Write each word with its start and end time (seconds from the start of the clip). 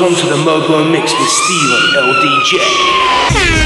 on 0.00 0.14
to 0.14 0.26
the 0.26 0.36
Mobo 0.44 0.90
Mix 0.90 1.12
with 1.18 1.28
Steve 1.28 1.70
LDJ. 1.96 3.65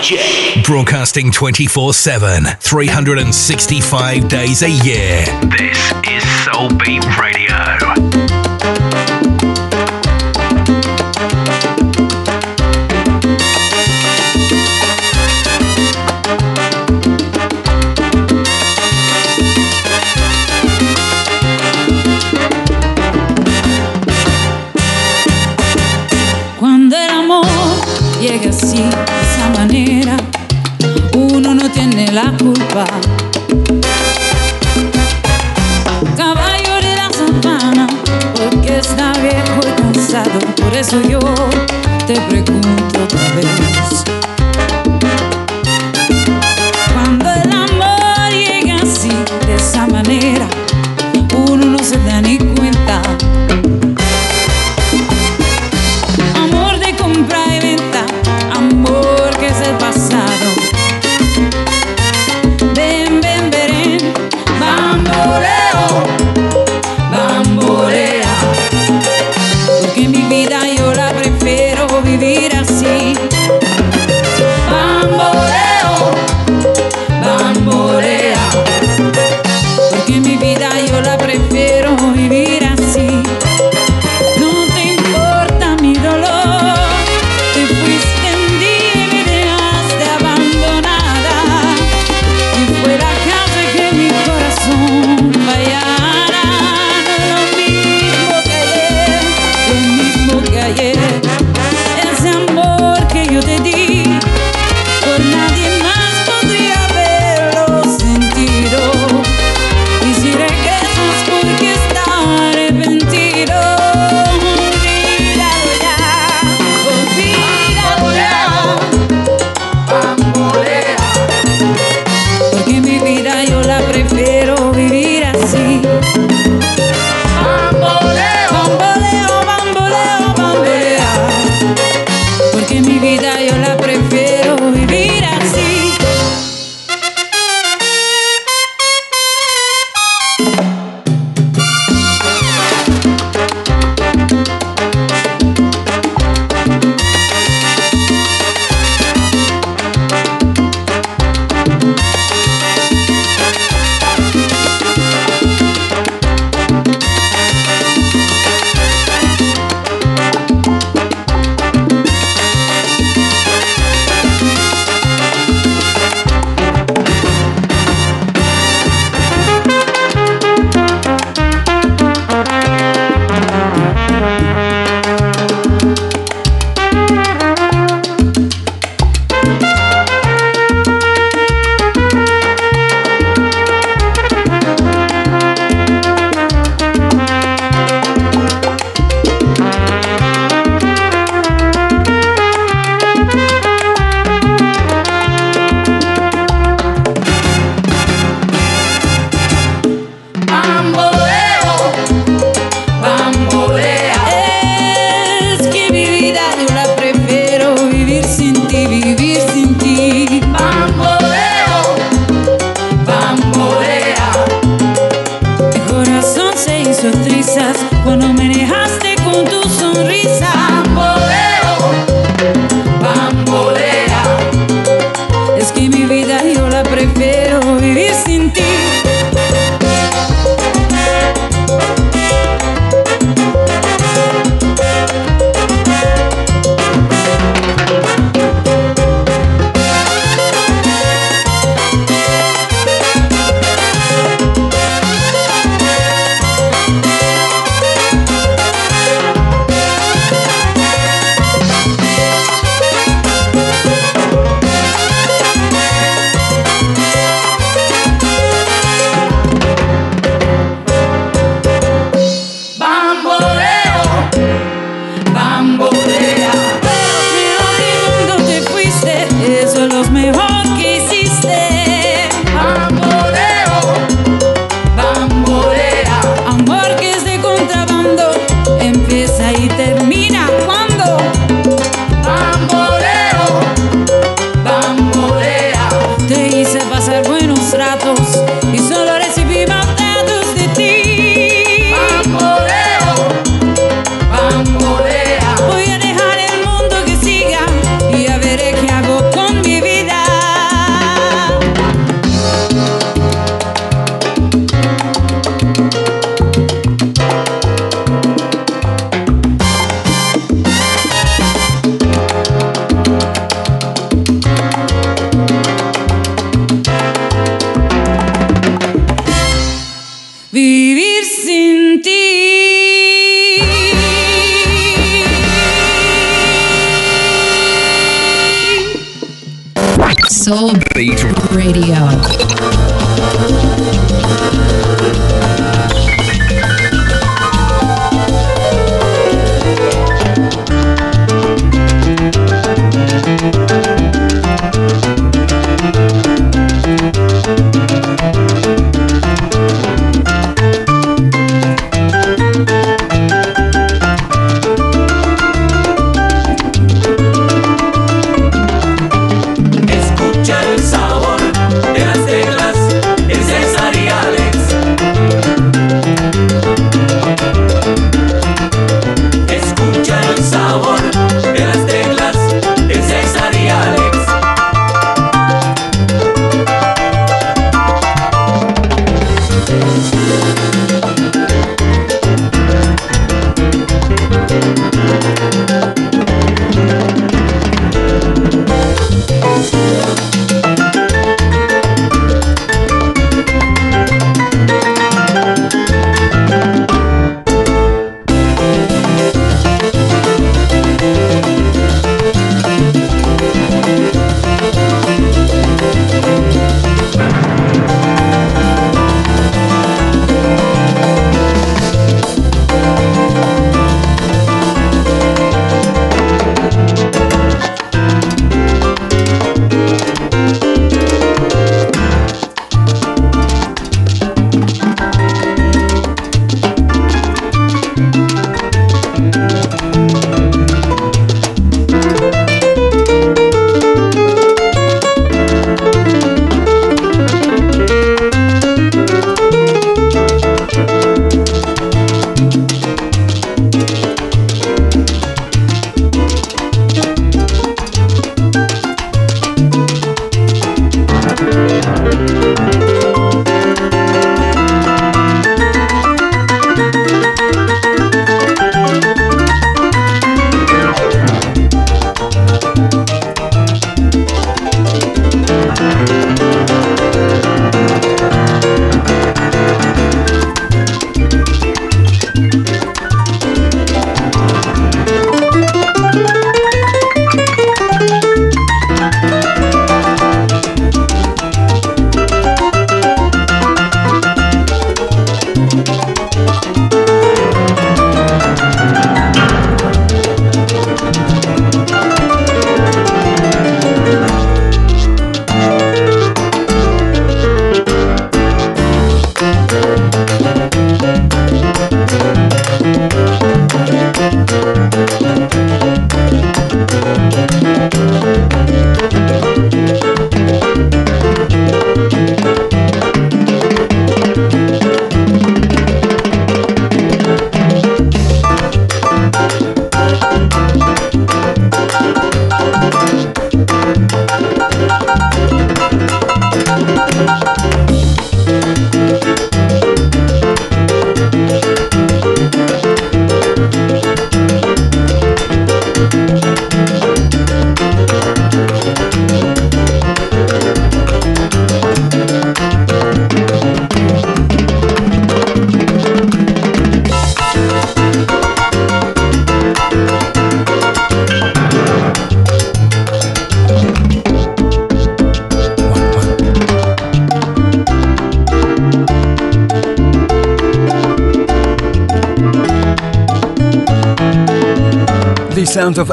DJ. 0.00 0.64
Broadcasting 0.64 1.30
24 1.30 1.92
7, 1.92 2.44
365 2.44 4.28
days 4.28 4.62
a 4.62 4.70
year. 4.70 5.26
This 5.58 5.76
is 6.08 6.24
Soulbeat 6.46 7.04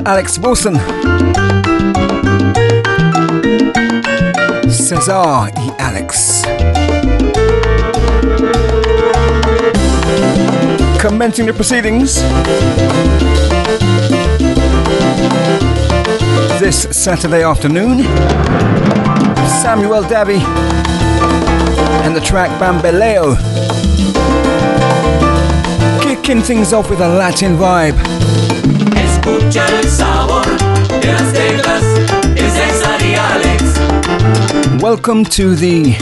Alex 0.07 0.39
Wilson. 0.39 0.75
Cesar 4.69 5.51
e 5.59 5.69
Alex. 5.79 6.43
Commencing 10.97 11.45
the 11.45 11.53
proceedings. 11.53 12.21
This 16.61 16.87
Saturday 16.91 17.43
afternoon, 17.43 18.03
Samuel 19.61 20.03
Davy 20.03 20.39
and 22.05 22.15
the 22.15 22.21
track 22.21 22.49
Bambaleo. 22.61 23.35
Kicking 26.01 26.41
things 26.41 26.71
off 26.71 26.89
with 26.89 27.01
a 27.01 27.09
Latin 27.09 27.57
vibe. 27.57 28.16
Escucha 29.27 29.65
el 29.67 29.89
sabor 29.89 30.45
de 31.01 31.11
las 31.11 31.33
teclas, 31.33 31.83
es 32.33 32.53
César 32.53 33.01
y 33.05 33.15
Alex. 33.15 34.81
Welcome 34.81 35.25
to 35.25 35.53
the 35.53 35.97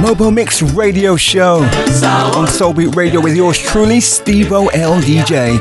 Mobo 0.00 0.32
Mix 0.32 0.62
Radio 0.62 1.16
Show 1.16 1.60
on 1.62 2.48
Soulbeat 2.48 2.96
Radio 2.96 3.20
with 3.20 3.36
yours 3.36 3.56
truly, 3.56 4.00
Steve 4.00 4.50
O 4.52 4.66
L 4.68 5.00
DJ. 5.00 5.60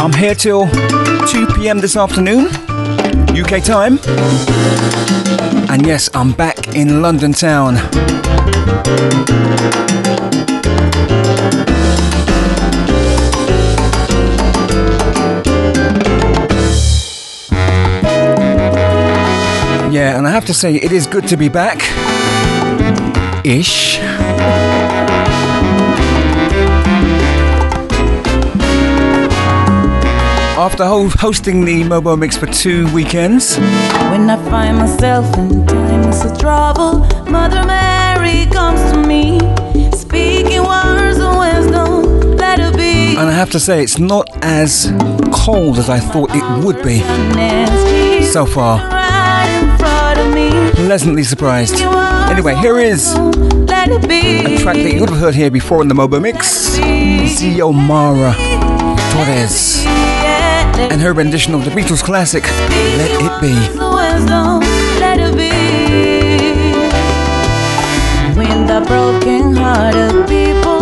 I'm 0.00 0.12
here 0.14 0.34
till 0.34 0.66
2 1.26 1.48
p.m. 1.54 1.80
this 1.80 1.94
afternoon, 1.94 2.46
UK 3.38 3.62
time. 3.62 3.98
And 5.68 5.86
yes, 5.86 6.08
I'm 6.14 6.32
back 6.32 6.74
in 6.74 7.02
London 7.02 7.34
town. 7.34 7.76
And 20.16 20.26
I 20.26 20.30
have 20.30 20.46
to 20.46 20.54
say, 20.54 20.76
it 20.76 20.92
is 20.92 21.06
good 21.06 21.28
to 21.28 21.36
be 21.36 21.50
back. 21.50 21.82
Ish. 23.44 23.98
After 30.56 30.86
hosting 30.86 31.66
the 31.66 31.82
Mobo 31.82 32.18
Mix 32.18 32.34
for 32.34 32.46
two 32.46 32.90
weekends. 32.94 33.58
When 33.58 34.30
I 34.30 34.42
find 34.48 34.78
myself 34.78 35.26
in 35.36 35.66
times 35.66 36.24
of 36.24 36.38
trouble, 36.38 37.00
Mother 37.30 37.62
Mary 37.66 38.46
comes 38.46 38.80
to 38.92 38.98
me, 39.06 39.38
speaking 39.92 40.64
words 40.64 41.18
of 41.18 41.36
wisdom, 41.36 42.36
let 42.38 42.58
it 42.58 42.74
be. 42.74 43.18
And 43.18 43.28
I 43.28 43.32
have 43.32 43.50
to 43.50 43.60
say, 43.60 43.82
it's 43.82 43.98
not 43.98 44.30
as 44.42 44.90
cold 45.30 45.78
as 45.78 45.90
I 45.90 46.00
thought 46.00 46.30
it 46.32 46.64
would 46.64 46.82
be 46.82 47.00
so 48.24 48.46
far 48.46 49.05
pleasantly 50.76 51.24
surprised. 51.24 51.76
Anyway, 52.30 52.54
here 52.56 52.78
is 52.78 53.14
a 53.14 53.18
track 54.58 54.76
that 54.76 54.92
you 54.92 55.00
would 55.00 55.10
have 55.10 55.18
heard 55.18 55.34
here 55.34 55.50
before 55.50 55.80
in 55.82 55.88
the 55.88 55.94
Mobo 55.94 56.20
Mix 56.20 56.78
Xiomara 56.78 58.34
Torres 59.12 59.84
and 59.86 61.00
her 61.00 61.12
rendition 61.14 61.54
of 61.54 61.64
the 61.64 61.70
Beatles 61.70 62.02
classic 62.02 62.44
Let 62.98 63.10
It 63.10 63.40
Be. 63.40 63.54
When 68.36 68.66
the 68.66 68.84
broken 68.86 69.54
people 70.26 70.75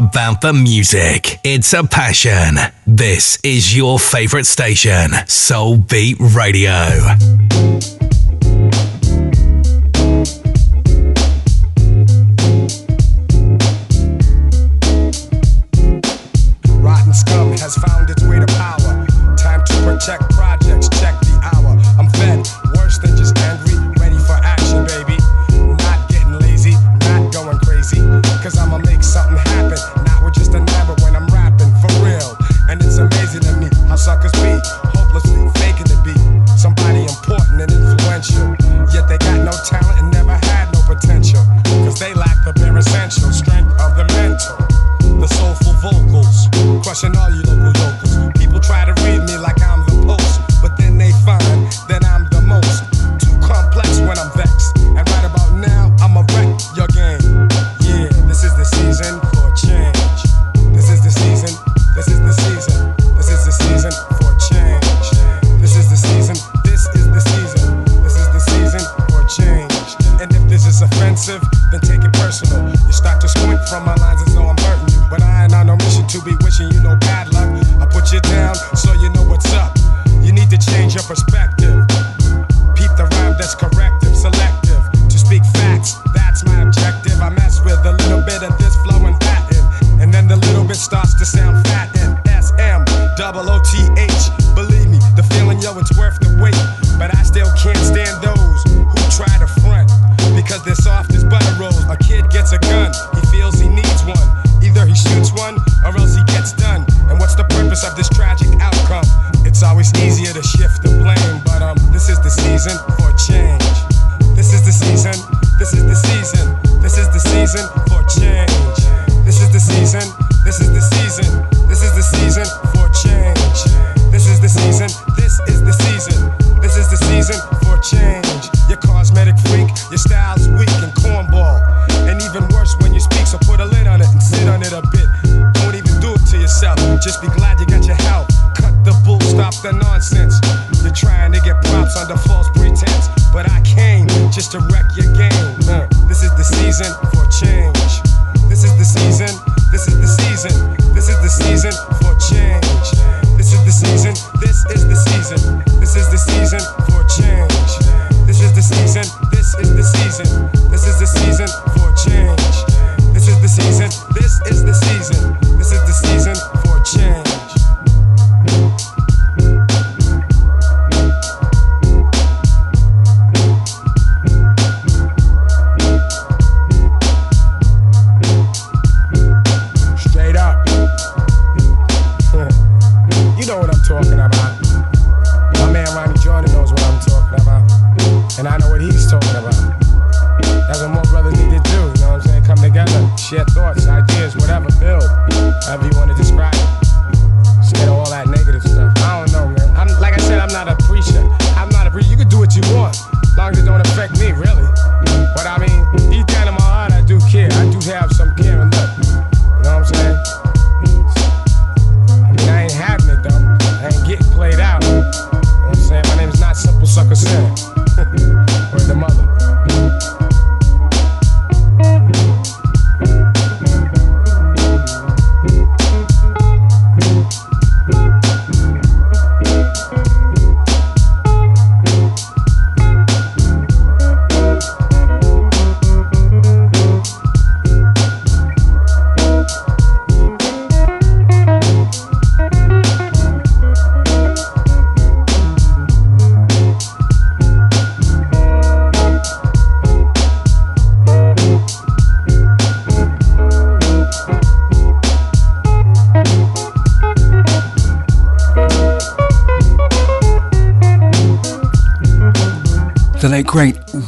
about 0.00 0.40
the 0.40 0.52
music. 0.52 1.40
It's 1.44 1.74
a 1.74 1.84
passion. 1.84 2.56
This 2.86 3.38
is 3.44 3.76
your 3.76 3.98
favorite 3.98 4.46
station, 4.46 5.10
Soulbeat 5.26 6.16
Radio. 6.34 7.39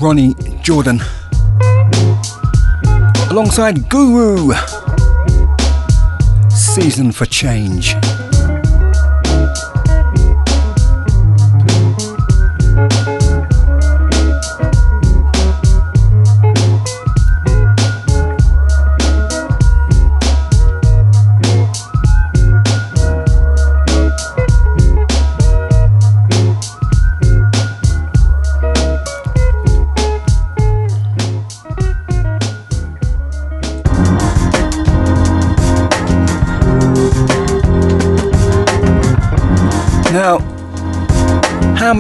Ronny 0.03 0.35
Jordan. 0.63 1.01
Alongside 3.31 3.89
Guru. 3.89 4.53
Season 6.51 7.13
for 7.13 7.25
Change. 7.27 7.95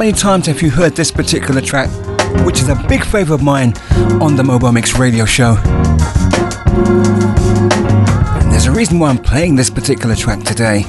many 0.03 0.13
times 0.13 0.47
have 0.47 0.61
you 0.61 0.69
heard 0.69 0.97
this 0.97 1.13
particular 1.13 1.61
track, 1.61 1.89
which 2.45 2.61
is 2.61 2.69
a 2.69 2.75
big 2.89 3.05
favourite 3.05 3.39
of 3.39 3.41
mine 3.41 3.73
on 4.21 4.35
the 4.35 4.43
Mobo 4.43 4.75
Mix 4.75 4.99
radio 4.99 5.25
show? 5.25 5.55
And 8.35 8.51
there's 8.51 8.67
a 8.67 8.73
reason 8.73 8.99
why 8.99 9.11
I'm 9.11 9.19
playing 9.19 9.55
this 9.55 9.71
particular 9.71 10.17
track 10.17 10.43
today. 10.43 10.83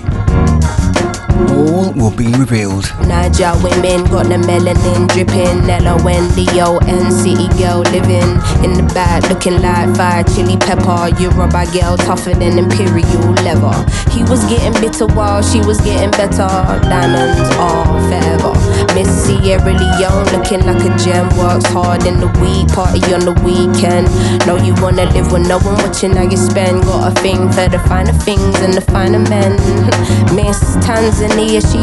All 1.54 1.83
all 1.84 1.94
will 1.94 2.16
be 2.16 2.28
revealed. 2.34 2.86
Nigeria 3.08 3.54
women 3.64 4.04
got 4.06 4.28
the 4.28 4.40
melanin 4.48 5.08
dripping. 5.10 5.66
Nella 5.68 5.96
and 6.08 6.28
Leo 6.36 6.80
and 6.88 7.12
city 7.12 7.48
girl 7.60 7.80
living 7.92 8.40
in 8.64 8.74
the 8.74 8.86
back, 8.94 9.28
looking 9.30 9.62
like 9.62 9.96
fire 9.96 10.24
chili 10.24 10.58
pepper. 10.58 11.10
Europe, 11.20 11.54
I 11.54 11.66
girl 11.72 11.98
tougher 11.98 12.34
than 12.34 12.58
imperial 12.58 13.34
leather. 13.44 13.76
He 14.12 14.24
was 14.24 14.44
getting 14.46 14.74
bitter 14.80 15.08
while 15.08 15.42
she 15.42 15.60
was 15.60 15.80
getting 15.82 16.12
better. 16.12 16.48
Diamonds 16.88 17.50
all 17.58 18.00
forever. 18.08 18.54
Miss 18.96 19.10
Sierra 19.10 19.74
Leone 19.74 20.28
looking 20.32 20.64
like 20.66 20.84
a 20.84 20.92
gem. 21.04 21.28
Works 21.38 21.66
hard 21.66 22.06
in 22.06 22.20
the 22.20 22.30
week, 22.40 22.68
party 22.70 23.02
on 23.14 23.26
the 23.26 23.36
weekend. 23.44 24.08
Know 24.46 24.58
you 24.58 24.74
wanna 24.82 25.06
live 25.12 25.32
with 25.32 25.48
no 25.48 25.60
one 25.60 25.76
watching 25.84 26.16
how 26.16 26.24
you 26.24 26.38
spend. 26.38 26.84
Got 26.84 27.12
a 27.12 27.22
thing 27.22 27.50
for 27.52 27.68
the 27.68 27.80
finer 27.90 28.14
things 28.24 28.56
and 28.62 28.74
the 28.74 28.82
finer 28.82 29.20
men. 29.20 29.58
Miss 30.36 30.60
Tanzania, 30.86 31.62
she 31.62 31.83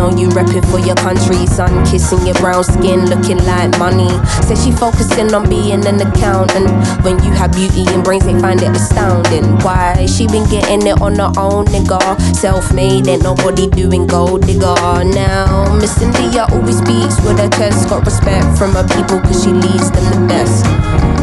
know 0.00 0.16
you 0.16 0.28
repping 0.30 0.64
for 0.70 0.80
your 0.80 0.96
country. 0.96 1.44
son. 1.46 1.84
kissing 1.84 2.24
your 2.26 2.34
brown 2.36 2.64
skin, 2.64 3.04
looking 3.04 3.36
like 3.44 3.68
money. 3.78 4.08
Says 4.48 4.64
she 4.64 4.72
focusing 4.72 5.34
on 5.34 5.48
being 5.48 5.84
an 5.86 6.00
accountant. 6.00 6.70
When 7.04 7.22
you 7.22 7.32
have 7.32 7.52
beauty 7.52 7.84
and 7.92 8.02
brains, 8.02 8.24
they 8.24 8.38
find 8.40 8.62
it 8.62 8.74
astounding. 8.74 9.44
Why? 9.60 10.06
She 10.06 10.26
been 10.26 10.48
getting 10.48 10.86
it 10.86 11.00
on 11.02 11.16
her 11.16 11.32
own, 11.36 11.66
nigga. 11.66 12.00
Self 12.34 12.72
made, 12.72 13.08
ain't 13.08 13.22
nobody 13.22 13.68
doing 13.68 14.06
gold 14.06 14.46
digger. 14.46 15.04
Now, 15.04 15.76
Miss 15.76 16.00
India 16.00 16.46
always 16.50 16.78
speaks 16.78 17.20
with 17.20 17.38
her 17.38 17.50
chest. 17.50 17.88
Got 17.90 18.06
respect 18.06 18.56
from 18.56 18.72
her 18.72 18.86
people, 18.88 19.20
cause 19.20 19.44
she 19.44 19.50
leads 19.50 19.90
them 19.90 20.04
the 20.12 20.26
best. 20.28 20.79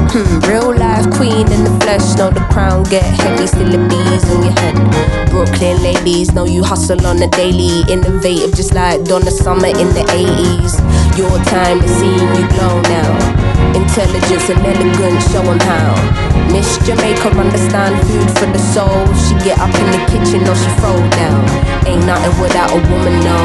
Hmm, 0.08 0.40
real 0.48 0.72
life 0.72 1.04
queen 1.12 1.44
in 1.52 1.64
the 1.68 1.74
flesh. 1.84 2.16
Know 2.16 2.32
the 2.32 2.40
crown 2.48 2.84
get 2.84 3.04
heavy, 3.04 3.46
still 3.46 3.68
the 3.68 3.82
bees 3.92 4.24
on 4.32 4.42
your 4.42 4.56
head. 4.56 4.78
Brooklyn 5.30 5.84
ladies 5.84 6.32
know 6.34 6.46
you 6.46 6.64
hustle 6.64 7.06
on 7.06 7.18
the 7.18 7.28
daily. 7.28 7.84
Innovative, 7.92 8.56
just 8.56 8.74
like 8.74 9.04
Donna 9.04 9.32
Summer 9.32 9.68
in 9.68 9.92
the 9.92 10.08
80s. 10.08 10.80
Your 11.20 11.36
time 11.52 11.84
is 11.84 11.92
seeing 12.00 12.30
you 12.40 12.48
glow 12.56 12.80
now. 12.88 13.12
Intelligence 13.76 14.48
and 14.48 14.64
elegance, 14.64 15.28
show 15.32 15.44
'em 15.44 15.60
how. 15.60 15.92
Miss 16.56 16.78
Jamaica 16.88 17.28
understand 17.36 18.00
food 18.08 18.32
for 18.40 18.48
the 18.48 18.64
soul. 18.72 19.04
She 19.28 19.36
get 19.44 19.60
up 19.60 19.76
in 19.76 19.88
the 19.92 20.02
kitchen 20.08 20.48
or 20.48 20.56
she 20.56 20.72
throw 20.80 20.98
down. 21.20 21.44
Ain't 21.84 22.06
nothing 22.06 22.36
without 22.40 22.72
a 22.72 22.80
woman, 22.88 23.20
no. 23.28 23.40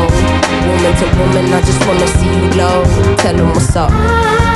Woman 0.68 0.94
to 0.94 1.06
woman, 1.18 1.52
I 1.52 1.60
just 1.66 1.82
wanna 1.86 2.06
see 2.06 2.30
you 2.30 2.46
glow. 2.54 2.86
Tell 3.18 3.34
Tell 3.34 3.40
'em 3.40 3.48
what's 3.50 3.74
up. 3.74 4.51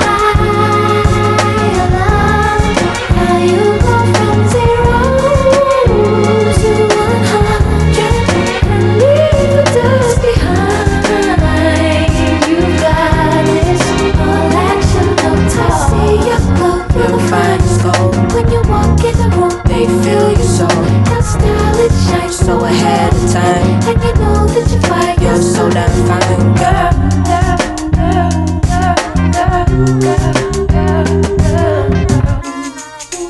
So 22.46 22.64
ahead 22.64 23.12
of 23.12 23.32
time. 23.32 23.82
and 23.88 24.02
you 24.04 24.12
know 24.22 24.46
that 24.46 24.70
you 24.70 24.78
find 24.86 25.20
You're 25.20 25.42
so 25.42 25.68
damn 25.68 25.90
fine, 26.06 26.54
girl. 26.54 26.92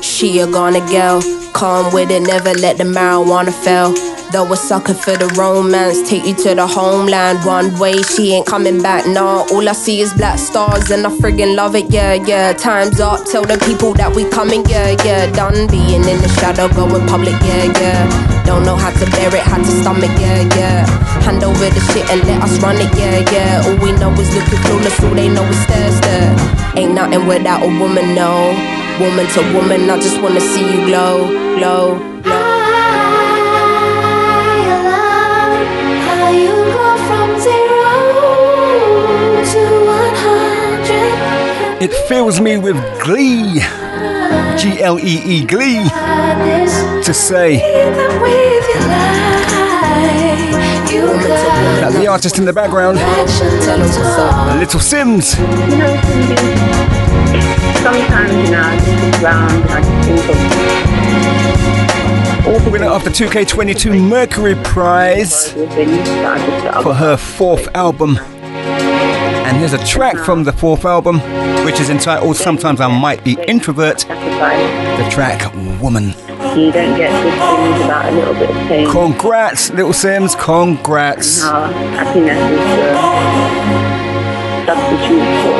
She 0.03 0.39
a 0.39 0.45
Ghana 0.45 0.81
girl, 0.91 1.23
calm 1.53 1.91
with 1.91 2.11
it, 2.11 2.21
never 2.21 2.53
let 2.53 2.77
the 2.77 2.83
marijuana 2.83 3.51
fail. 3.51 3.95
Though 4.31 4.53
a 4.53 4.55
sucker 4.55 4.93
for 4.93 5.17
the 5.17 5.25
romance, 5.35 6.07
take 6.07 6.23
you 6.23 6.35
to 6.35 6.53
the 6.53 6.67
homeland. 6.67 7.43
One 7.43 7.79
way, 7.79 7.99
she 8.03 8.33
ain't 8.33 8.45
coming 8.45 8.83
back, 8.83 9.07
nah. 9.07 9.47
All 9.51 9.67
I 9.67 9.71
see 9.71 10.01
is 10.01 10.13
black 10.13 10.37
stars, 10.37 10.91
and 10.91 11.07
I 11.07 11.09
friggin' 11.09 11.55
love 11.55 11.75
it, 11.75 11.89
yeah, 11.89 12.13
yeah. 12.13 12.53
Time's 12.53 12.99
up, 12.99 13.25
tell 13.25 13.43
the 13.43 13.57
people 13.65 13.93
that 13.95 14.15
we 14.15 14.29
coming, 14.29 14.63
yeah, 14.69 14.95
yeah. 15.03 15.31
Done 15.31 15.65
being 15.69 16.03
in 16.03 16.21
the 16.21 16.27
shadow, 16.39 16.67
going 16.69 17.07
public, 17.07 17.33
yeah, 17.41 17.71
yeah. 17.81 18.26
Don't 18.47 18.63
know 18.63 18.77
how 18.77 18.91
to 18.91 19.05
bear 19.11 19.35
it, 19.35 19.43
how 19.43 19.57
to 19.57 19.71
stomach, 19.81 20.09
yeah, 20.17 20.47
yeah. 20.55 20.87
Hand 21.25 21.43
over 21.43 21.69
the 21.69 21.81
shit 21.91 22.09
and 22.09 22.23
let 22.23 22.41
us 22.41 22.57
run 22.63 22.77
it, 22.77 22.89
yeah, 22.97 23.19
yeah. 23.29 23.61
All 23.65 23.75
we 23.83 23.91
know 23.99 24.09
is 24.13 24.33
looking 24.33 24.59
clueless, 24.63 25.03
all 25.03 25.13
they 25.13 25.27
know 25.27 25.43
is 25.43 25.59
stare, 25.63 25.91
stare. 25.91 26.33
Ain't 26.77 26.93
nothing 26.93 27.27
without 27.27 27.61
a 27.61 27.67
woman, 27.67 28.15
no. 28.15 28.55
Woman 29.01 29.27
to 29.35 29.41
woman, 29.53 29.89
I 29.89 29.97
just 29.99 30.21
wanna 30.21 30.39
see 30.39 30.63
you 30.63 30.85
glow, 30.87 31.27
glow, 31.57 31.99
glow. 32.23 32.55
How 36.07 36.29
you 36.31 36.55
go 36.77 36.87
from 37.07 37.29
zero 37.43 37.93
to 39.51 39.61
one 39.85 40.15
hundred? 40.23 41.83
It 41.83 41.93
fills 42.07 42.39
me 42.39 42.57
with 42.57 42.79
glee, 43.03 43.59
G 44.57 44.81
L 44.81 44.99
E 44.99 45.21
E 45.25 45.45
glee, 45.45 45.83
to 47.03 47.13
say 47.13 47.57
that 51.81 51.93
the 51.93 52.07
artist 52.07 52.37
in 52.37 52.45
the 52.45 52.53
background. 52.53 52.97
Little 54.59 54.79
Simz, 54.79 55.35
winner 62.71 62.87
of 62.87 63.03
the 63.03 63.09
2K22 63.09 64.09
Mercury 64.09 64.55
Prize 64.63 65.51
for 66.83 66.93
her 66.93 67.17
fourth 67.17 67.67
album. 67.75 68.19
And 69.47 69.55
here's 69.55 69.71
a 69.71 69.79
track 69.85 70.17
from 70.17 70.43
the 70.43 70.51
fourth 70.51 70.83
album, 70.83 71.21
which 71.65 71.79
is 71.79 71.89
entitled 71.89 72.35
Sometimes 72.35 72.81
I 72.81 72.89
Might 72.89 73.23
Be 73.23 73.37
Introvert, 73.47 73.99
the 73.99 75.07
track 75.09 75.53
Woman. 75.81 76.09
You 76.57 76.69
don't 76.69 76.97
get 76.97 77.09
good 77.23 77.31
things 77.31 77.85
about 77.85 78.11
a 78.11 78.13
little 78.13 78.33
bit 78.33 78.49
of 78.49 78.55
pain. 78.67 78.91
Congrats, 78.91 79.69
Little 79.69 79.93
Simz, 79.93 80.37
congrats. 80.37 81.43
How 81.43 81.71
happiness 81.71 82.37
is 82.37 82.59
the 82.59 82.93
substitute 84.65 85.23
for 85.43 85.53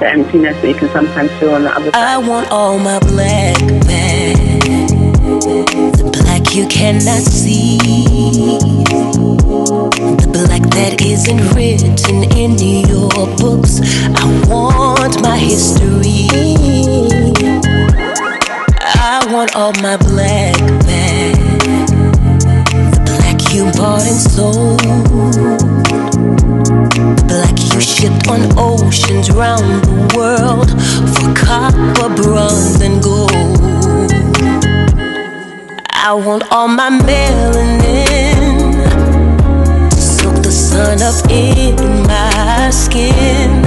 the 0.00 0.08
emptiness 0.10 0.56
that 0.60 0.68
you 0.68 0.74
can 0.74 0.88
sometimes 0.88 1.30
feel 1.38 1.54
on 1.54 1.62
the 1.62 1.72
other 1.72 1.92
side. 1.92 1.94
I 1.94 2.18
want 2.18 2.50
all 2.50 2.80
my 2.80 2.98
black 2.98 3.56
back. 3.86 4.57
You 6.58 6.66
cannot 6.66 7.22
see. 7.22 7.78
The 10.18 10.28
black 10.32 10.62
that 10.74 11.00
isn't 11.00 11.54
written 11.54 12.24
in 12.36 12.58
your 12.58 13.28
books. 13.38 13.78
I 14.18 14.26
want 14.50 15.22
my 15.22 15.38
history. 15.38 16.26
I 18.82 19.24
want 19.30 19.54
all 19.54 19.72
my 19.74 19.96
black 19.98 20.58
back. 20.82 21.38
The 22.90 23.00
black 23.06 23.38
you 23.54 23.70
bought 23.78 24.02
and 24.02 24.18
sold. 24.18 24.80
The 27.14 27.24
black 27.28 27.56
you 27.72 27.80
shipped 27.80 28.26
on 28.26 28.42
oceans 28.58 29.30
round 29.30 29.84
the 29.84 29.94
world 30.16 30.70
for 31.14 31.30
copper, 31.38 32.12
bronze, 32.20 32.80
and 32.80 33.00
gold. 33.00 33.07
I 36.08 36.14
want 36.14 36.44
all 36.50 36.68
my 36.68 36.88
melanin 36.88 38.72
to 39.90 40.00
soak 40.00 40.36
the 40.42 40.50
sun 40.50 41.02
up 41.02 41.30
in 41.30 41.76
my 42.06 42.70
skin, 42.70 43.62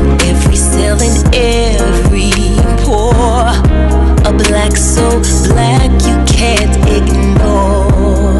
in 0.00 0.18
every 0.22 0.56
cell, 0.56 0.98
in 1.02 1.12
every 1.34 2.32
pore. 2.82 3.52
A 4.24 4.32
black 4.32 4.74
so 4.78 5.20
black 5.46 5.90
you 6.08 6.16
can't 6.24 6.74
ignore. 6.88 8.32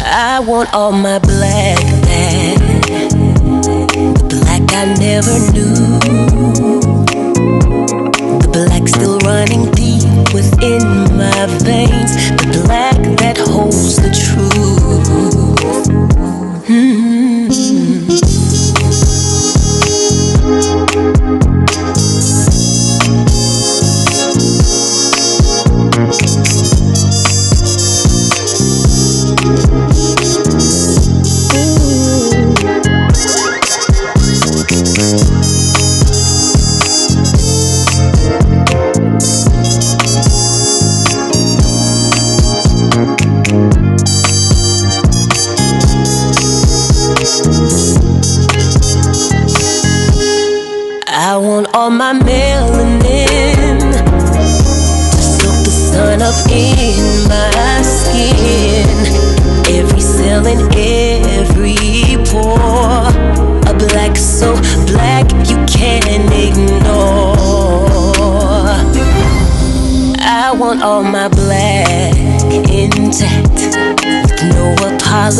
I 0.00 0.40
want 0.40 0.72
all 0.72 0.92
my 0.92 1.18
black 1.18 1.76
back. 2.00 2.58
The 3.60 4.40
black 4.40 4.72
I 4.72 4.86
never 4.98 5.36
knew. 5.52 6.00
The 8.40 8.48
black 8.50 8.88
still 8.88 9.18
running 9.18 9.79
within 10.40 10.82
my 11.18 11.46
veins. 11.64 12.30
The 12.30 12.62
black 12.64 12.96
that 13.18 13.36
holds 13.36 13.96
the 13.96 14.10
truth. 14.10 15.39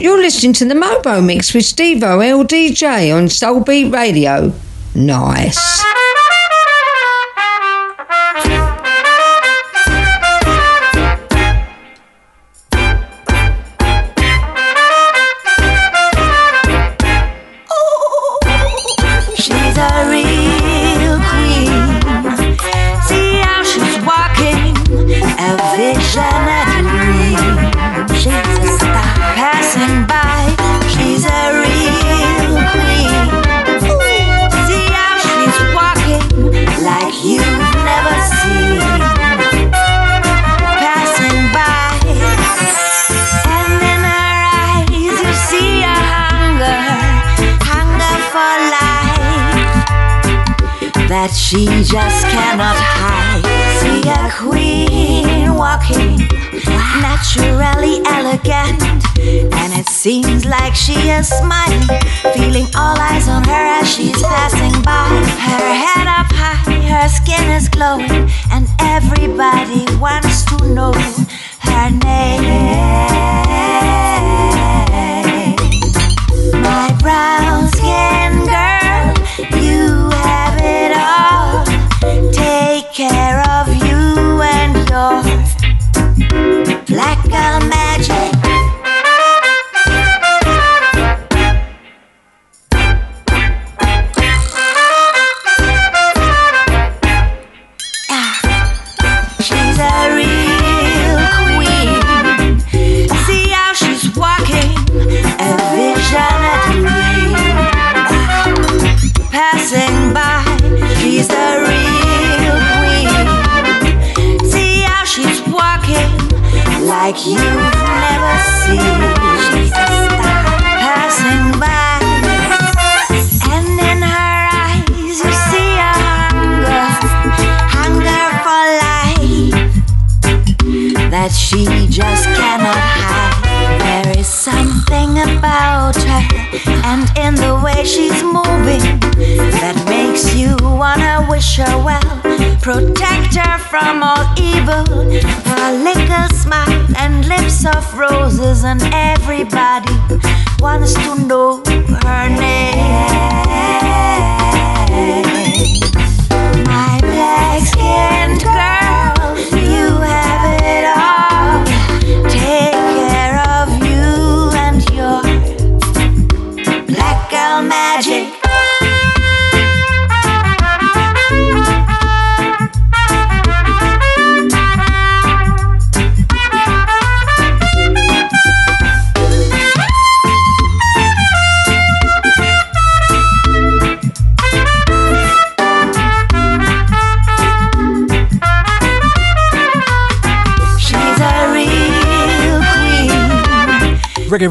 you're 0.00 0.18
listening 0.20 0.52
to 0.54 0.64
the 0.64 0.74
Mobo 0.74 1.24
Mix 1.24 1.54
with 1.54 1.64
Stevo 1.64 2.20
LDJ 2.22 3.14
on 3.16 3.24
Soulbeat 3.24 3.92
Radio. 3.92 4.52
Nice. 4.94 5.71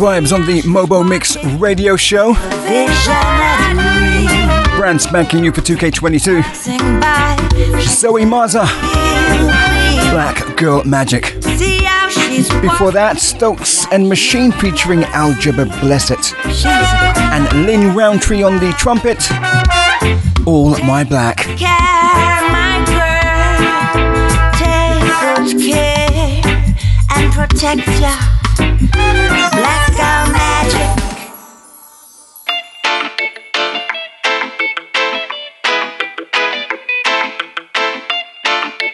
vibes 0.02 0.34
on 0.34 0.44
the 0.48 0.64
Mobo 0.64 1.08
Mix 1.08 1.38
radio 1.60 1.96
show. 1.96 2.34
Brand 4.76 5.00
spanking 5.00 5.44
you 5.44 5.52
for 5.52 5.62
2K22. 5.62 6.42
Zoe 7.84 8.26
Maza, 8.26 8.62
Black 10.10 10.58
Girl 10.58 10.84
Magic. 10.86 11.36
Before 12.64 12.92
that, 12.92 13.20
Stokes 13.20 13.86
and 13.92 14.10
Machine 14.10 14.52
featuring 14.52 15.04
Algebra 15.04 15.66
Blessett. 15.66 16.34
And 17.32 17.68
Lynn 17.68 17.94
Roundtree 17.94 18.42
on 18.42 18.58
the 18.58 18.72
trumpet. 18.80 19.30
All 20.48 20.76
My 20.80 21.04
Black. 21.04 21.46
protect 27.32 27.88
ya. 28.02 29.41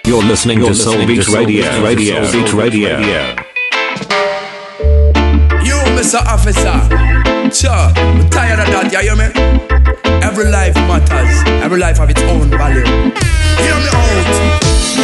You're 0.08 0.24
listening 0.24 0.60
You're 0.60 0.70
to 0.70 0.76
Soul 0.76 0.94
listening 0.94 1.18
Beat 1.18 1.28
Radio, 1.28 1.84
Radio, 1.84 2.24
Soulbeat 2.24 2.54
Radio. 2.54 2.98
You, 5.64 5.76
Mr. 6.00 6.26
Officer, 6.26 6.80
sure, 7.54 7.72
I'm 7.72 8.30
tired 8.30 8.60
of 8.60 8.68
that, 8.68 8.90
yeah, 8.90 9.02
you 9.02 9.16
hear 9.16 9.20
me? 9.20 9.28
Every 10.24 10.50
life 10.50 10.76
matters, 10.88 11.44
every 11.62 11.78
life 11.78 11.98
have 11.98 12.10
its 12.10 12.22
own 12.22 12.50
value. 12.50 12.86
Hear 12.86 13.76
me 13.76 13.90
out, 13.92 14.36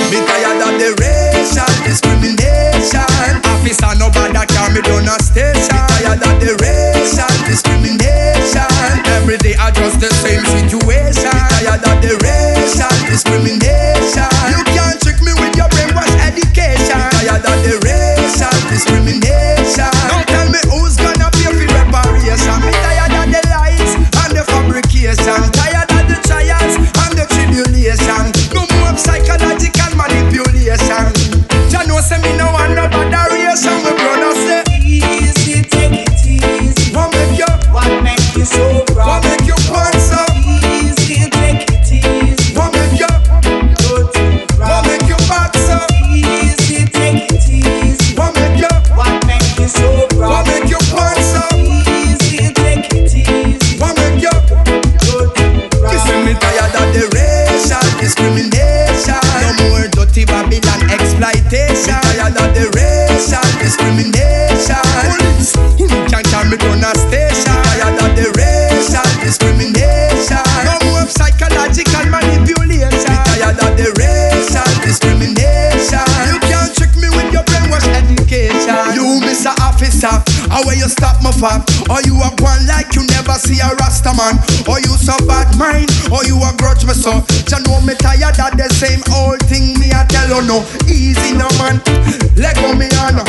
me 0.10 0.20
tired 0.26 0.62
of 0.64 0.80
the 0.80 0.96
racial 0.98 1.68
discrimination 1.84 3.43
officer, 3.64 3.96
no 3.98 4.10
bad 4.12 4.36
that 4.36 4.48
can 4.50 4.74
me 4.76 4.82
done 4.82 5.08
a 5.08 5.16
station. 5.24 5.72
Tired 5.72 6.20
of 6.20 6.36
the 6.44 6.52
racial 6.60 7.32
discrimination. 7.48 8.68
Every 9.16 9.38
day 9.38 9.56
I 9.56 9.72
just 9.72 10.00
the 10.00 10.12
same 10.20 10.44
situation. 10.44 11.32
Tired 11.32 11.84
of 11.84 11.98
the 12.04 12.20
racial 12.20 12.92
discrimination. 13.08 13.63
man. 84.16 84.38
Oh, 84.70 84.78
you 84.78 84.94
so 84.96 85.18
bad 85.28 85.50
mind, 85.58 85.90
oh, 86.14 86.24
you 86.24 86.38
a 86.40 86.54
grudge 86.58 86.86
me 86.86 86.94
so. 86.94 87.22
You 87.50 87.60
know 87.66 87.82
me 87.82 87.94
tired 87.98 88.38
of 88.40 88.54
the 88.58 88.68
same 88.74 89.02
old 89.14 89.42
thing 89.46 89.78
me 89.78 89.92
I 89.92 90.06
tell 90.08 90.30
you 90.30 90.42
no. 90.46 90.64
Easy 90.88 91.34
no 91.36 91.50
man, 91.60 91.82
let 92.38 92.56
go 92.58 92.74
me 92.74 92.88
on. 93.02 93.20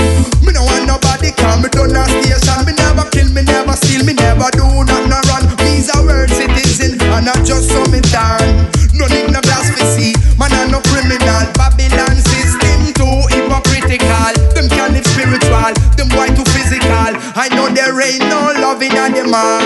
Me 0.44 0.52
no 0.52 0.62
want 0.64 0.86
nobody 0.86 1.32
come, 1.34 1.64
me 1.64 1.68
done 1.72 1.96
a 1.96 2.04
station. 2.06 2.60
Me 2.64 2.72
never 2.76 3.04
kill, 3.10 3.28
me 3.32 3.42
never 3.42 3.74
steal, 3.76 4.04
me 4.04 4.14
never 4.14 4.48
do 4.54 4.64
nothing 4.84 5.10
no 5.10 5.18
run. 5.28 5.44
Me's 5.64 5.90
a 5.92 5.98
world 6.04 6.30
citizen 6.30 7.00
and 7.00 7.28
I 7.28 7.34
just 7.44 7.68
saw 7.68 7.84
me 7.90 8.00
down. 8.12 8.68
No 8.94 9.10
need 9.10 9.32
no 9.32 9.40
blasphemy, 9.42 10.14
man 10.38 10.54
I 10.54 10.70
no 10.70 10.80
criminal. 10.86 11.44
Babylon 11.58 12.14
system 12.30 12.94
too 12.94 13.16
hypocritical. 13.32 14.32
Them 14.54 14.70
can't 14.70 14.94
live 14.94 15.06
spiritual, 15.08 15.74
them 15.98 16.08
boy 16.14 16.30
too 16.30 16.46
physical. 16.54 17.12
I 17.34 17.50
know 17.50 17.68
there 17.68 17.94
ain't 18.00 18.22
no 18.30 18.54
loving 18.54 18.94
man. 19.30 19.63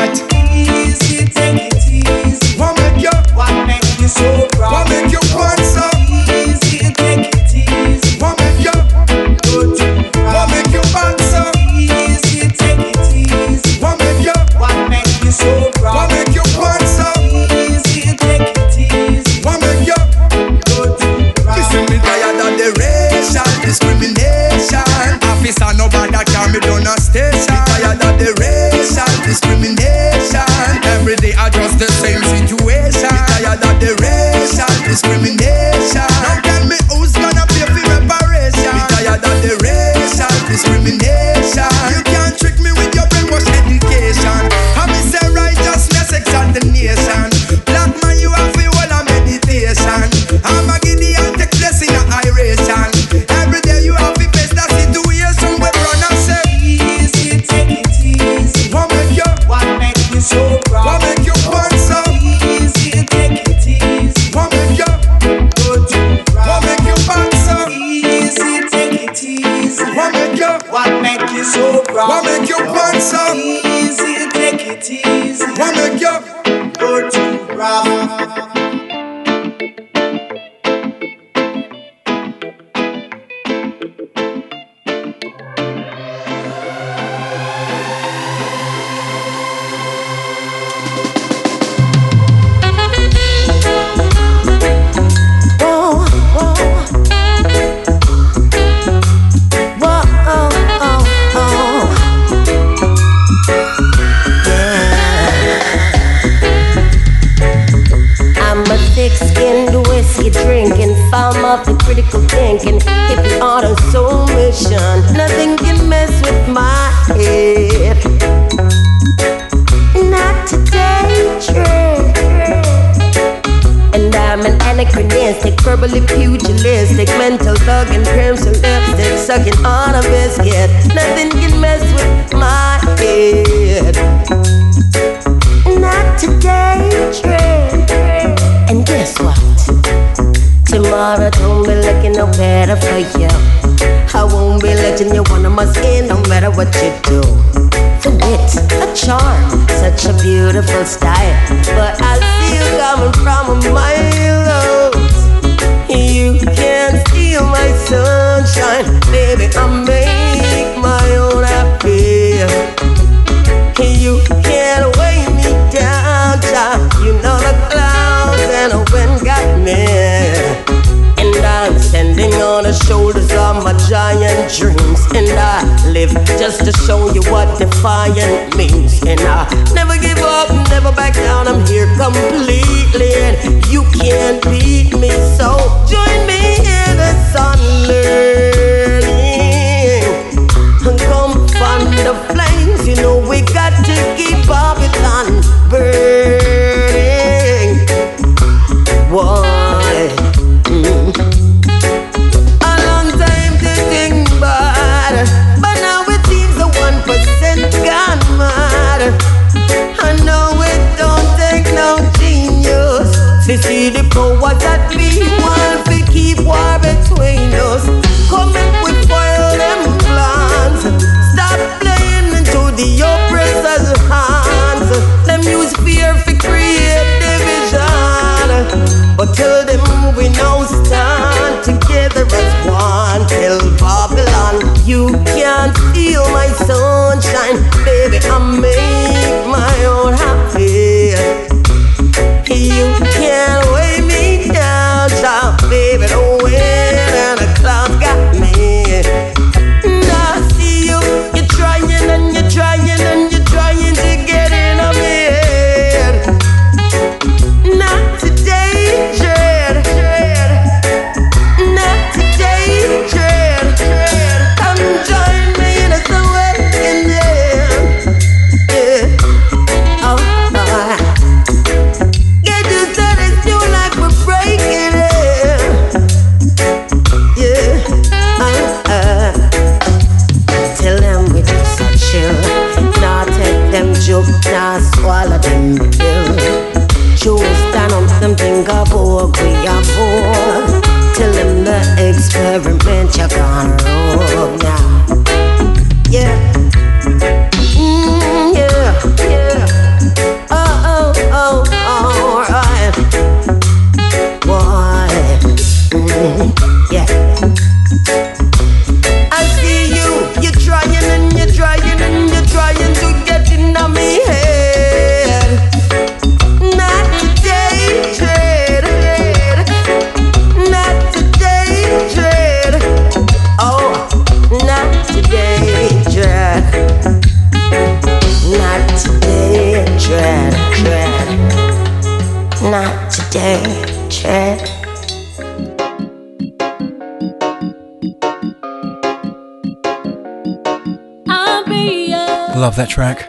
that 342.79 342.89
track. 342.89 343.29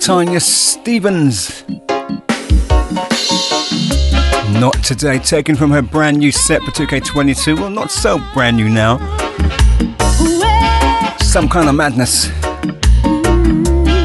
Tanya 0.00 0.40
Stephens. 0.40 1.62
Not 4.58 4.74
today, 4.82 5.20
taken 5.20 5.54
from 5.54 5.70
her 5.70 5.82
brand 5.82 6.18
new 6.18 6.32
set 6.32 6.60
for 6.62 6.72
2K22. 6.72 7.56
Well, 7.56 7.70
not 7.70 7.92
so 7.92 8.18
brand 8.34 8.56
new 8.56 8.68
now. 8.68 8.98
Some 11.18 11.48
kind 11.48 11.68
of 11.68 11.76
madness. 11.76 12.26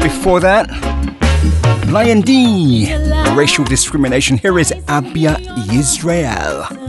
Before 0.00 0.38
that, 0.38 0.68
Lion 1.88 2.20
D. 2.20 2.94
Racial 3.34 3.64
discrimination. 3.64 4.38
Here 4.38 4.60
is 4.60 4.70
Abia 4.86 5.40
Israel. 5.72 6.79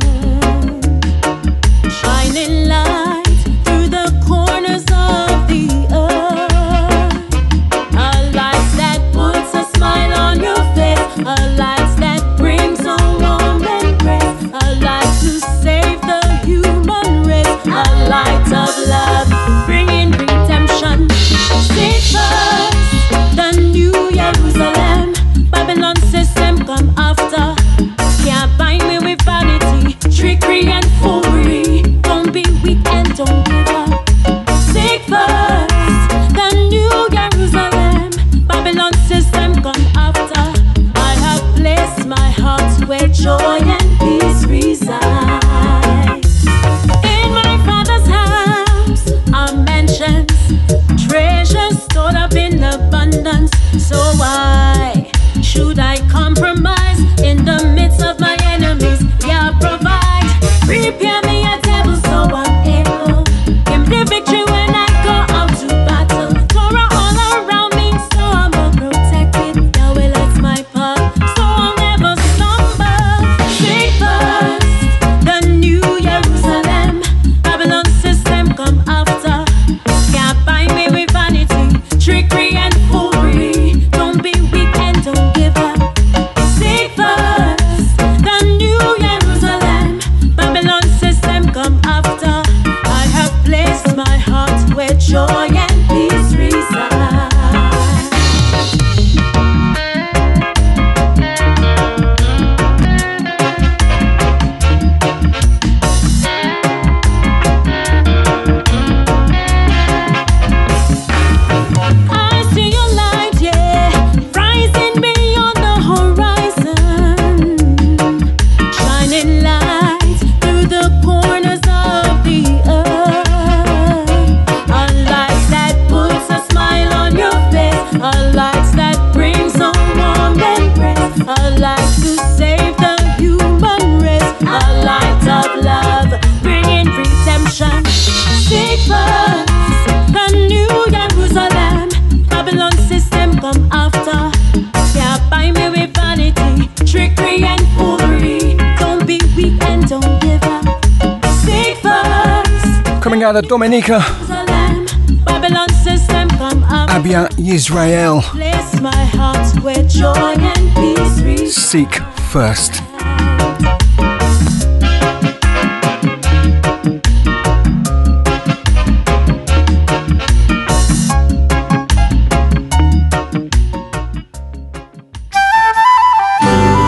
Joy 159.88 160.36
and 160.38 160.76
peace 160.76 161.22
reach. 161.22 161.50
Seek 161.50 161.96
first. 162.32 162.82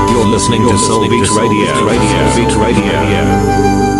You're 0.09 0.25
listening 0.25 0.61
to 0.67 0.75
Soulbeat 0.75 1.29
Radio. 1.37 1.85
Radio. 1.85 2.35
Beat 2.35 2.55
Radio. 2.57 3.92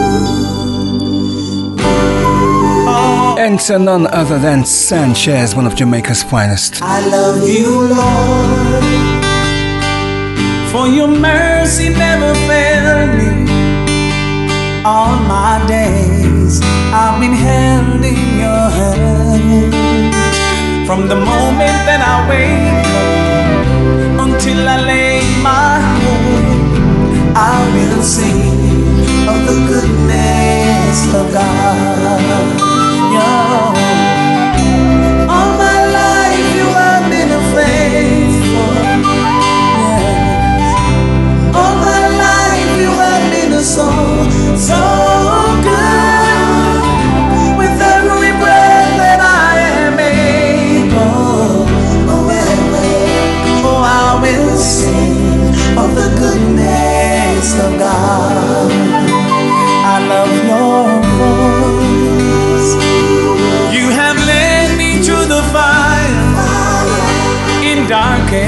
Enter 3.54 3.78
none 3.78 4.08
other 4.08 4.40
than 4.40 4.66
Sanchez, 4.66 5.54
one 5.56 5.68
of 5.68 5.76
Jamaica's 5.76 6.24
finest. 6.24 6.82
I 6.82 7.06
love 7.08 7.48
you, 7.48 7.70
Lord, 7.94 8.84
for 10.72 10.88
your 10.88 11.08
mercy 11.08 11.90
never 11.90 12.34
failed 12.50 13.12
me. 13.20 13.30
All 14.84 15.16
my 15.36 15.64
days 15.68 16.62
I've 16.92 17.22
been 17.22 17.34
held 17.34 18.04
in 18.04 18.40
your 18.44 18.66
hand. 18.80 20.16
From 20.88 21.08
the 21.08 21.16
moment 21.16 21.80
that 21.88 22.02
I 22.02 22.16
wake 22.28 22.88
up 24.18 24.26
until 24.26 24.68
I 24.68 24.82
lay 24.82 25.22
my 25.44 25.78
head, 26.00 27.36
I 27.38 27.54
will 27.76 28.02
sing 28.02 28.42
of 29.30 29.38
the 29.46 29.58
goodness 29.70 31.14
of 31.14 31.32
God. 31.32 32.73
Yeah. 33.14 33.74
All 35.36 35.50
my 35.66 35.80
life 36.00 36.48
you 36.60 36.68
have 36.82 37.06
been 37.14 37.32
faithful. 37.56 38.74
Yes. 39.84 40.78
All 41.62 41.76
my 41.90 42.04
life 42.26 42.72
you 42.82 42.92
have 43.04 43.26
been 43.34 43.52
a 43.54 43.64
soul 43.76 44.44
so, 44.58 45.13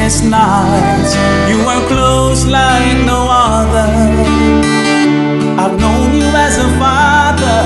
darkest 0.05 0.23
nights. 0.25 1.15
You 1.49 1.57
were 1.65 1.87
close 1.87 2.45
like 2.45 3.05
no 3.05 3.27
other. 3.29 3.89
I've 5.57 5.79
known 5.79 6.13
you 6.13 6.25
as 6.25 6.57
a 6.57 6.69
father. 6.77 7.61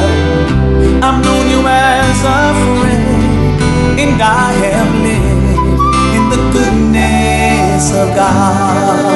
I've 1.04 1.24
known 1.24 1.50
you 1.50 1.62
as 1.68 2.24
a 2.24 2.42
friend, 2.80 4.00
and 4.00 4.22
I 4.22 4.54
have 4.64 4.94
lived 5.08 5.60
in 6.16 6.30
the 6.30 6.42
goodness 6.54 7.92
of 7.92 8.16
God. 8.16 9.09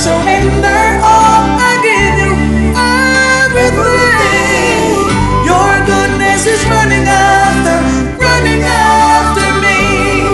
Surrender 0.00 0.82
all. 1.04 1.44
I 1.60 1.72
give 1.84 2.16
you 2.24 2.32
everything. 3.44 4.96
Your 5.44 5.72
goodness 5.84 6.48
is 6.48 6.62
running 6.72 7.04
after, 7.04 7.76
running 8.16 8.64
after 8.64 9.48
me. 9.60 10.24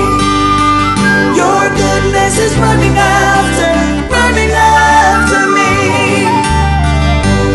Your 1.35 1.67
goodness 1.83 2.39
is 2.39 2.55
running 2.63 2.95
after, 2.95 3.71
running 4.07 4.55
after 4.55 5.43
me. 5.51 6.31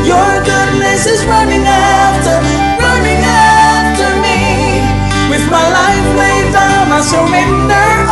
Your 0.04 0.32
goodness 0.44 1.08
is 1.08 1.24
running 1.32 1.64
after, 1.64 2.36
running 2.76 3.24
after 3.24 4.20
me. 4.20 4.84
With 5.32 5.48
my 5.48 5.64
life 5.64 6.08
laid 6.20 6.52
down, 6.52 6.92
I 6.92 7.00
surrender 7.00 8.11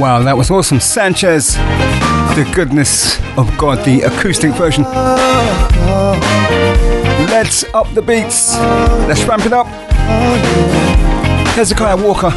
Wow. 0.00 0.22
That 0.22 0.36
was 0.36 0.50
awesome. 0.50 0.80
Sanchez, 0.80 1.54
the 1.54 2.50
goodness 2.54 3.20
of 3.38 3.56
God, 3.56 3.84
the 3.84 4.02
acoustic 4.02 4.52
version. 4.52 4.84
Let's 7.30 7.64
up 7.74 7.92
the 7.94 8.02
beats. 8.02 8.56
Let's 9.08 9.24
ramp 9.24 9.46
it 9.46 9.52
up. 9.52 9.66
Hezekiah 11.54 11.96
Walker. 11.96 12.32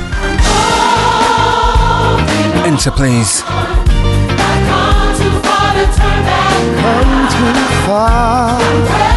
Enter, 2.65 2.91
please. 2.91 3.41
Come 3.41 5.15
too 7.29 7.55
far. 7.85 9.16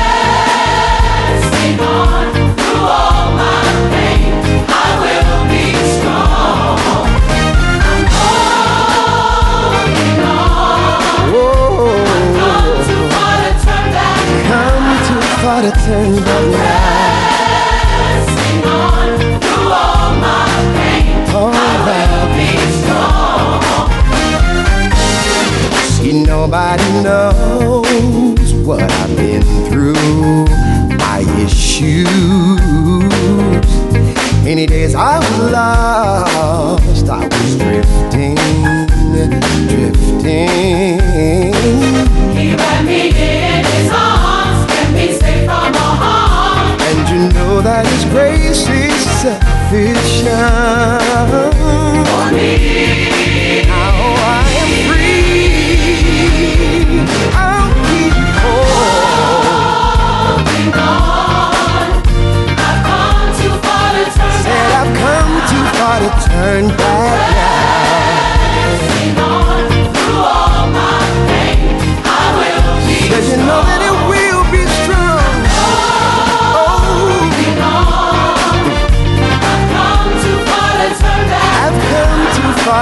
Turn 15.71 16.17
back 16.17 17.41
Pressing 17.97 18.65
on 18.67 19.41
through 19.41 19.73
all 19.73 20.11
my 20.21 20.47
pain, 20.77 21.27
I 21.29 21.39
will 21.87 22.29
be 22.37 22.51
strong. 22.81 23.91
See, 25.91 26.15
nobody 26.25 26.89
knows 27.03 28.53
what 28.67 28.83
I've 28.83 29.17
been 29.17 29.43
through. 29.69 30.47
My 30.99 31.21
issues. 31.45 32.09
Many 34.45 34.67
days 34.67 34.95
I 34.95 35.19
was 35.19 35.53
lost. 35.53 37.09
I 37.09 37.25
was 37.27 37.57
drifting. 37.57 38.80
That 47.63 47.87
His 47.87 48.05
grace 48.07 48.69
is 48.69 48.95
sufficient 49.21 50.31
For 52.09 52.27
me. 52.33 53.65
Now 53.67 54.17
I 54.17 54.45
am 54.61 54.71
free. 54.89 56.31
I'll 57.37 57.71
keep 57.87 58.15
Holding 59.21 60.73
on. 60.79 61.89
I've 62.67 62.81
come 62.89 63.29
too 63.41 63.55
far 63.65 63.89
to 63.97 64.05
turn 64.17 64.41
Said 64.45 64.71
I've 64.81 64.93
come 65.05 65.33
too 65.51 65.65
far 65.77 65.97
to 66.01 66.11
turn 66.29 66.65
back 66.77 67.21
Pressing 68.57 69.19
on 69.19 69.69
through 69.93 70.25
all 70.25 70.65
my 70.73 71.05
pain, 71.29 71.77
I 72.05 72.09
will 72.39 72.79
be 72.87 72.97
that 73.11 73.90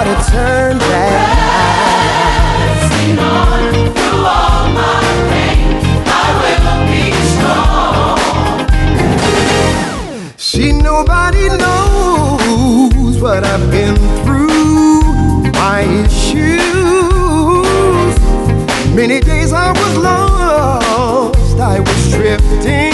to 0.05 0.15
turn 0.31 0.79
back. 0.79 1.39
Pressing 2.59 3.19
on 3.19 3.73
through 3.95 4.25
all 4.25 4.69
my 4.73 5.01
pain, 5.29 5.69
I 6.07 6.27
will 6.43 6.73
be 6.89 7.05
strong. 7.33 8.19
See, 10.37 10.73
nobody 10.73 11.47
knows 11.49 13.15
what 13.21 13.45
I've 13.45 13.71
been 13.71 13.97
through. 14.25 15.53
My 15.53 15.81
issues. 16.05 16.59
Many 18.95 19.21
days 19.21 19.53
I 19.53 19.73
was 19.73 19.97
lost. 19.97 21.59
I 21.61 21.81
was 21.81 22.11
drifting, 22.13 22.88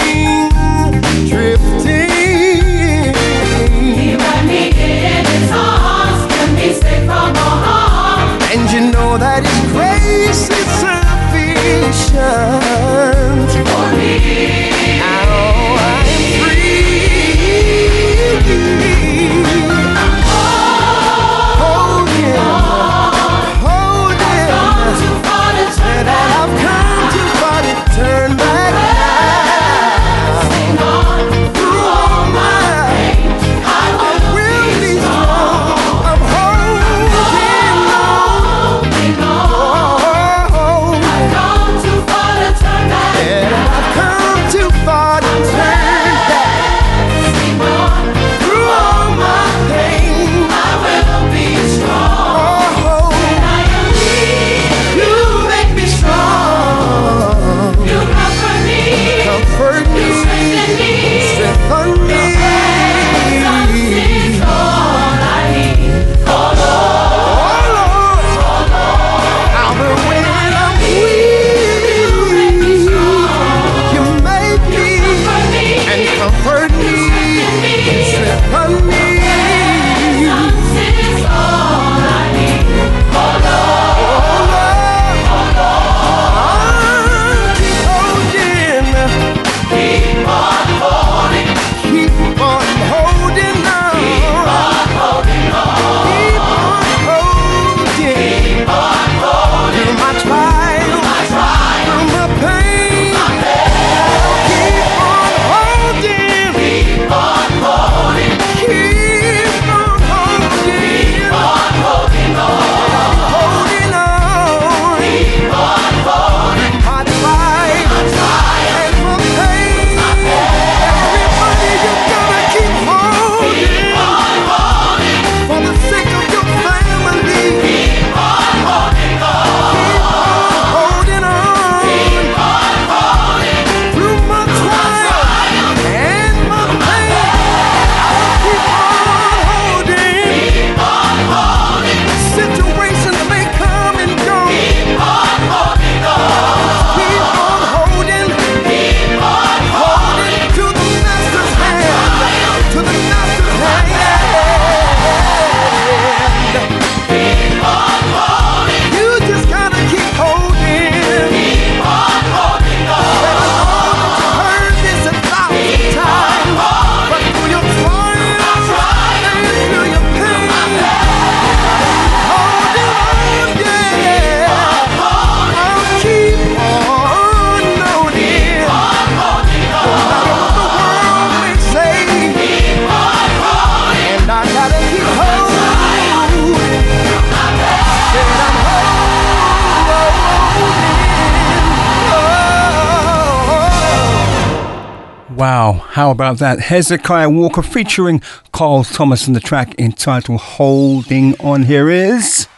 How 195.95 196.11
about 196.11 196.39
that? 196.39 196.59
Hezekiah 196.59 197.29
Walker 197.29 197.61
featuring 197.61 198.21
Carl 198.51 198.83
Thomas 198.83 199.27
and 199.27 199.33
the 199.33 199.39
track 199.39 199.79
entitled 199.79 200.41
Holding 200.41 201.39
On. 201.39 201.63
Here 201.63 201.89
is. 201.89 202.49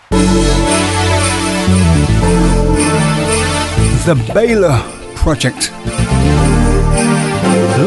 The 4.07 4.15
Baylor 4.33 4.81
Project. 5.13 5.71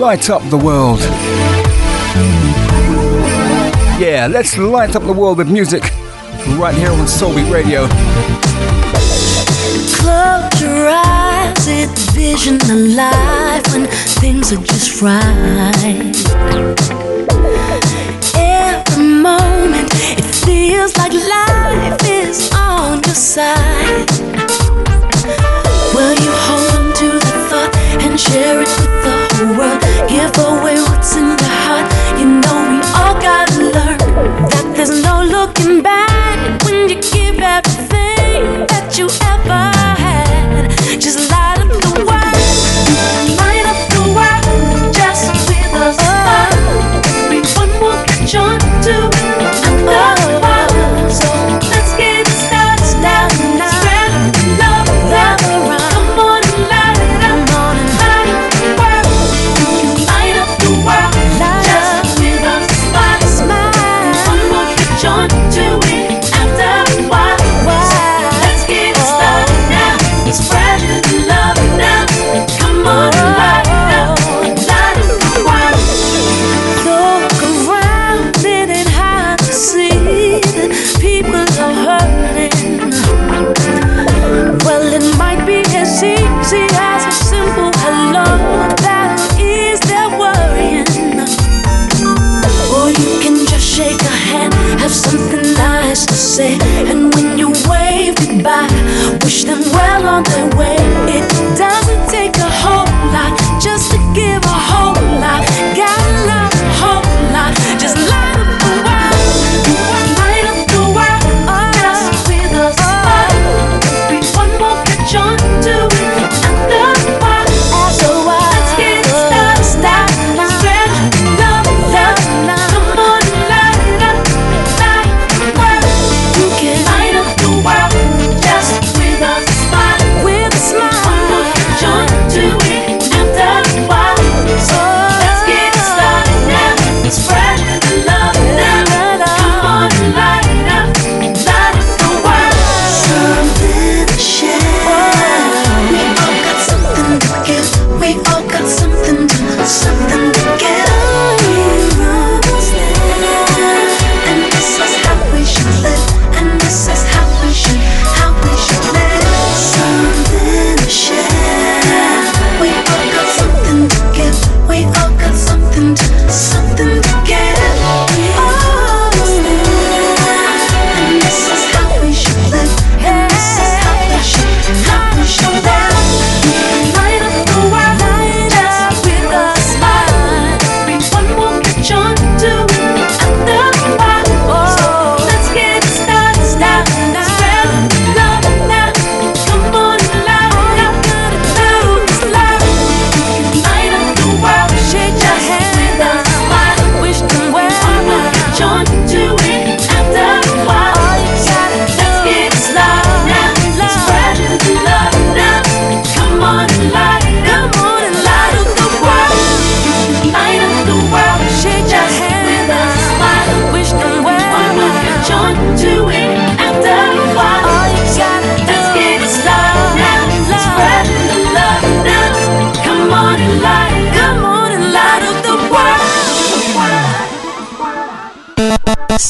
Light 0.01 0.30
up 0.30 0.48
the 0.51 0.57
world. 0.57 1.01
Yeah, 4.01 4.28
let's 4.30 4.57
light 4.57 4.94
up 4.94 5.03
the 5.03 5.12
world 5.12 5.38
with 5.38 5.51
music 5.51 5.82
right 6.61 6.76
here 6.76 6.92
on 6.92 7.07
Soulbeat 7.09 7.53
Radio. 7.53 7.88
Close 9.98 10.61
your 10.61 10.88
eyes, 10.88 11.66
it's 11.68 12.11
vision 12.12 12.58
alive 12.70 13.62
when 13.72 13.86
things 14.20 14.52
are 14.52 14.62
just 14.64 15.02
right. 15.02 16.16
Every 18.34 19.04
moment, 19.04 19.90
it 20.18 20.24
feels 20.44 20.96
like 20.96 21.12
life 21.12 22.00
is 22.04 22.50
on 22.54 23.02
your 23.04 23.14
side. 23.14 24.11
Will 25.94 26.14
you 26.24 26.32
hold 26.46 26.70
on 26.78 26.86
to 27.00 27.08
the 27.24 27.34
thought 27.48 27.72
and 28.00 28.18
share 28.18 28.61
it 28.61 28.68
with 28.78 28.94
the 29.04 29.14
whole 29.34 29.56
world? 29.58 29.80
Give 30.08 30.34
away 30.38 30.76
what's 30.88 31.16
in 31.16 31.26
your 31.28 31.54
heart. 31.64 31.86
You 32.18 32.26
know 32.42 32.58
we 32.70 32.78
all 32.98 33.14
gotta 33.20 33.58
learn 33.76 33.98
that 34.50 34.72
there's 34.76 35.02
no 35.02 35.22
looking 35.24 35.82
back 35.82 36.62
when 36.64 36.88
you 36.88 36.96
give 37.00 37.38
everything. 37.40 37.99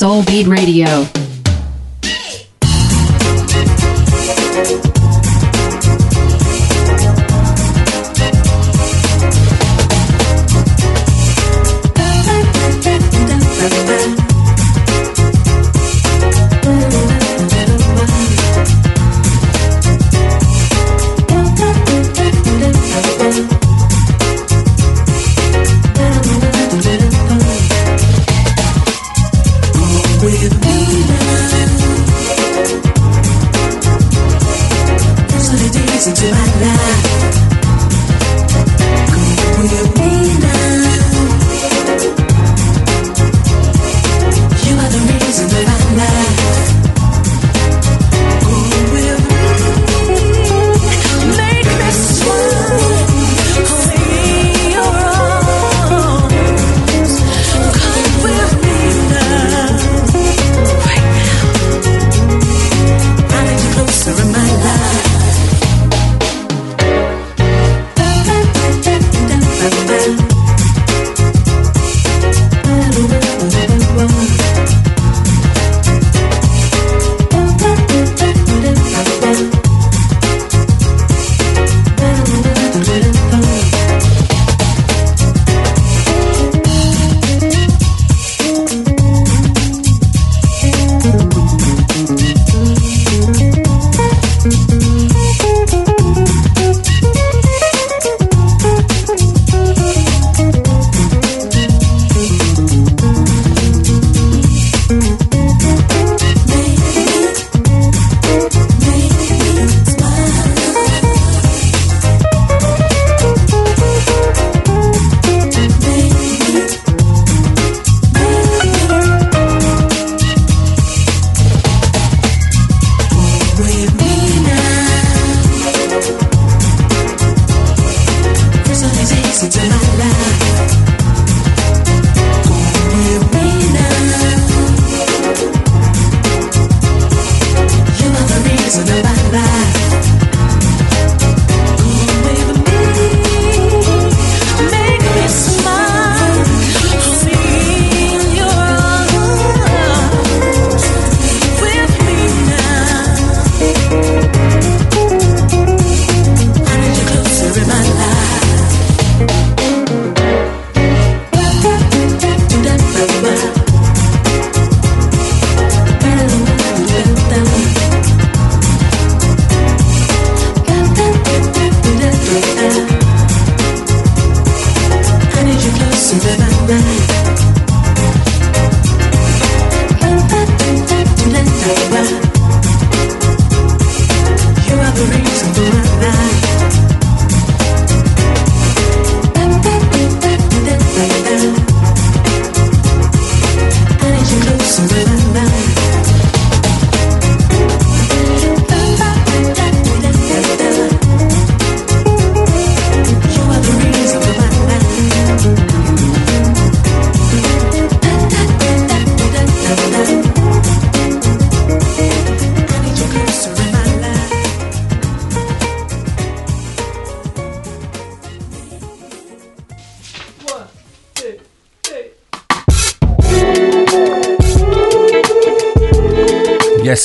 Soulbeat 0.01 0.47
Radio. 0.47 1.05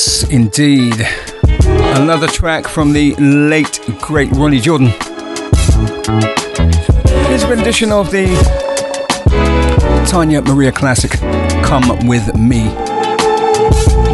Yes, 0.06 0.30
indeed. 0.30 1.04
Another 1.98 2.28
track 2.28 2.68
from 2.68 2.94
the 2.94 3.16
late, 3.16 3.80
great 4.02 4.30
Ronny 4.34 4.60
Jordan. 4.60 4.90
His 7.32 7.44
rendition 7.46 7.92
of 7.92 8.12
the 8.12 8.28
Tania 10.08 10.44
Maria 10.44 10.72
classic, 10.72 11.10
Come 11.64 12.08
With 12.08 12.36
Me. 12.36 12.66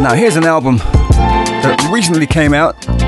Now, 0.00 0.14
here's 0.14 0.36
an 0.36 0.44
album 0.44 0.78
that 0.78 1.90
recently 1.92 2.26
came 2.26 2.54
out. 2.54 3.01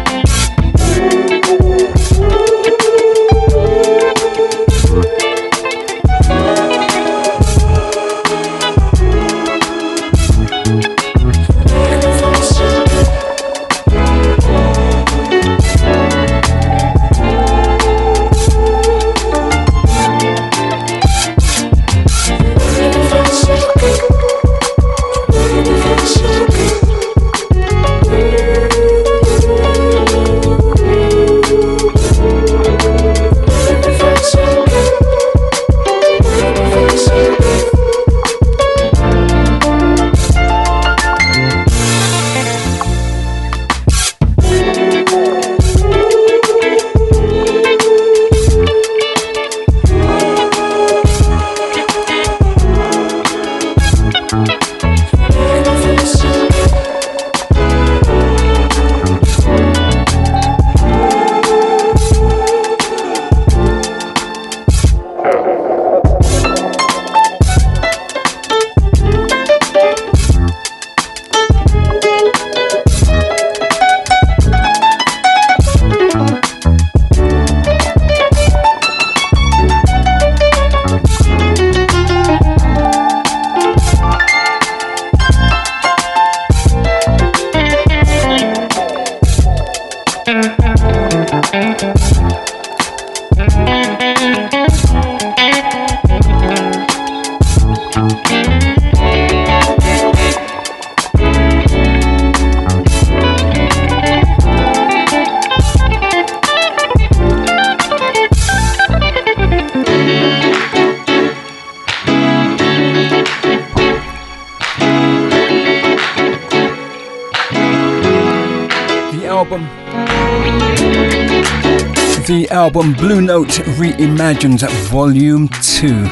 Album 122.74 122.92
Blue 122.94 123.20
Note 123.20 123.60
Reimagined 123.78 124.68
Volume 124.88 125.48
2. 125.62 126.06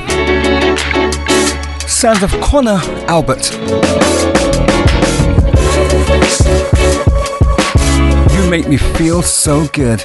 Sounds 1.89 2.23
of 2.23 2.31
Connor 2.41 2.81
Albert. 3.09 3.51
You 8.33 8.49
make 8.49 8.69
me 8.69 8.77
feel 8.77 9.23
so 9.23 9.67
good. 9.73 10.05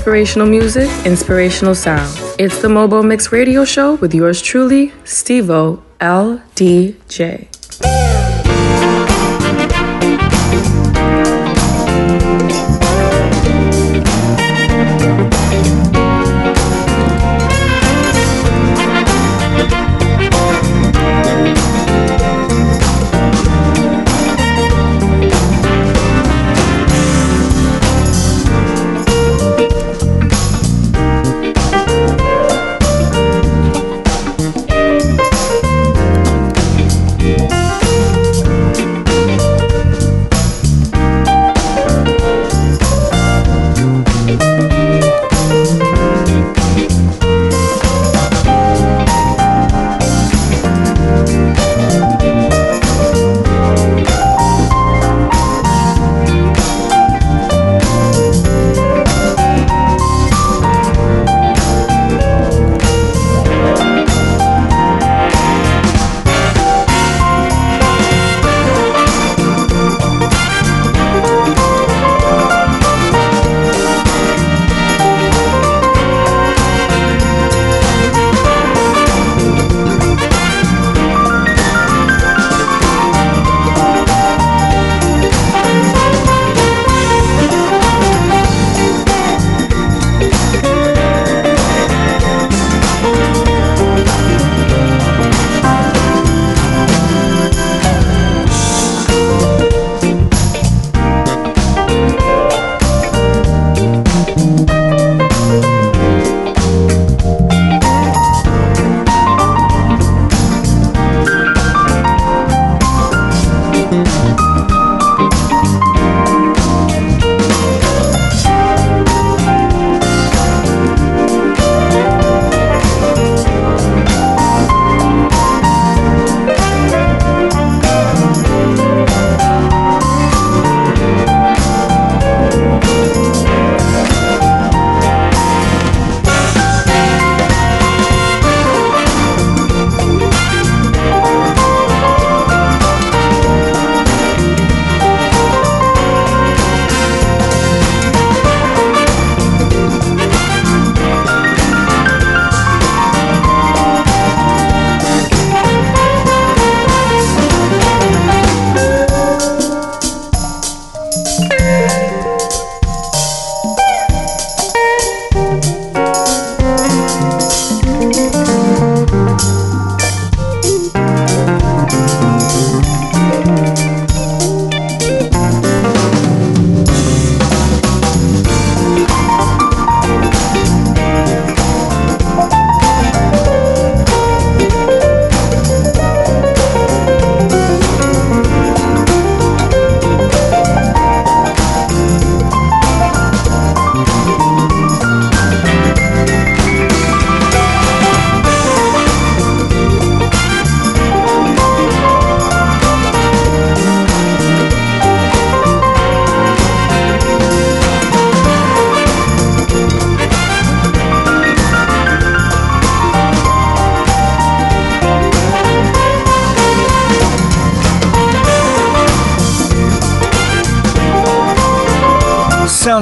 Inspirational 0.00 0.48
music, 0.48 0.88
inspirational 1.04 1.74
sound. 1.74 2.10
It's 2.38 2.62
the 2.62 2.68
Mobo 2.68 3.04
Mix 3.04 3.32
Radio 3.32 3.66
Show 3.66 3.96
with 3.96 4.14
yours 4.14 4.40
truly, 4.40 4.92
Stevo 5.04 5.82
LDJ. 6.00 7.49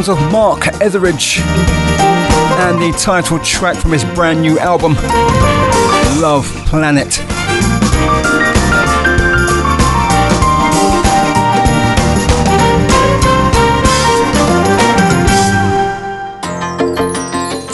Sounds 0.05 0.09
of 0.09 0.32
Mark 0.32 0.68
Etheridge 0.80 1.40
and 1.40 2.80
the 2.80 2.96
title 2.99 3.38
track 3.40 3.76
from 3.76 3.90
his 3.90 4.05
brand 4.05 4.40
new 4.40 4.57
album, 4.61 4.94
Love 6.20 6.46
Planet. 6.66 7.09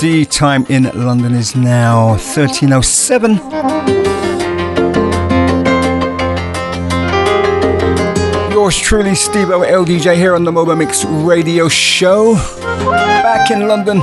The 0.01 0.27
time 0.31 0.65
in 0.71 0.85
London 0.95 1.35
is 1.35 1.55
now 1.55 2.13
1307. 2.13 3.54
Yours 8.65 8.79
truly, 8.79 9.15
Steve 9.15 9.51
O 9.51 9.61
LDJ 9.61 10.17
here 10.17 10.35
on 10.35 10.43
the 10.45 10.51
Mobo 10.51 10.75
Mix 10.75 11.05
Radio 11.05 11.69
Show. 11.69 12.35
Back 12.87 13.51
in 13.51 13.69
London 13.69 13.99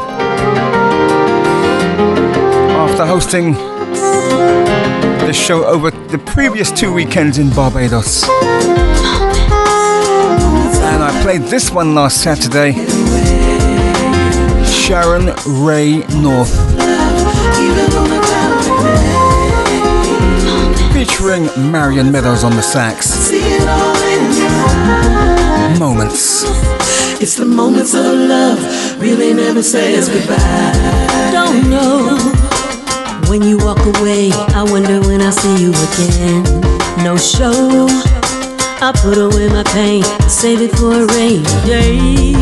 after 2.78 3.04
hosting 3.08 3.54
the 5.26 5.34
show 5.34 5.66
over 5.66 5.90
the 5.90 6.20
previous 6.20 6.72
two 6.72 6.94
weekends 6.94 7.40
in 7.40 7.50
Barbados. 7.50 8.26
And 10.84 11.04
I 11.04 11.20
played 11.24 11.42
this 11.50 11.72
one 11.72 11.96
last 11.96 12.22
Saturday. 12.22 12.74
Sharon 14.64 15.34
Ray 15.66 16.06
North. 16.22 16.54
Featuring 20.94 21.46
Marion 21.72 22.12
Meadows 22.12 22.44
on 22.44 22.52
the 22.52 22.62
sax. 22.62 23.32
Moments. 25.80 26.44
It's 27.22 27.36
the 27.36 27.46
moments 27.46 27.94
of 27.94 28.06
love, 28.06 28.60
really 29.00 29.34
never 29.34 29.62
says 29.64 30.10
goodbye. 30.10 31.30
Don't 31.32 31.70
know 31.70 32.18
when 33.30 33.42
you 33.42 33.58
walk 33.58 33.80
away. 33.98 34.32
I 34.56 34.64
wonder 34.64 35.00
when 35.02 35.22
I'll 35.22 35.32
see 35.32 35.62
you 35.62 35.72
again. 35.72 36.44
No 37.04 37.18
show. 37.18 37.88
I 38.84 38.92
put 38.92 39.18
away 39.18 39.48
my 39.50 39.64
pain, 39.64 40.04
save 40.28 40.60
it 40.62 40.72
for 40.72 41.04
a 41.04 41.06
rainy 41.14 41.44
day. 41.66 42.34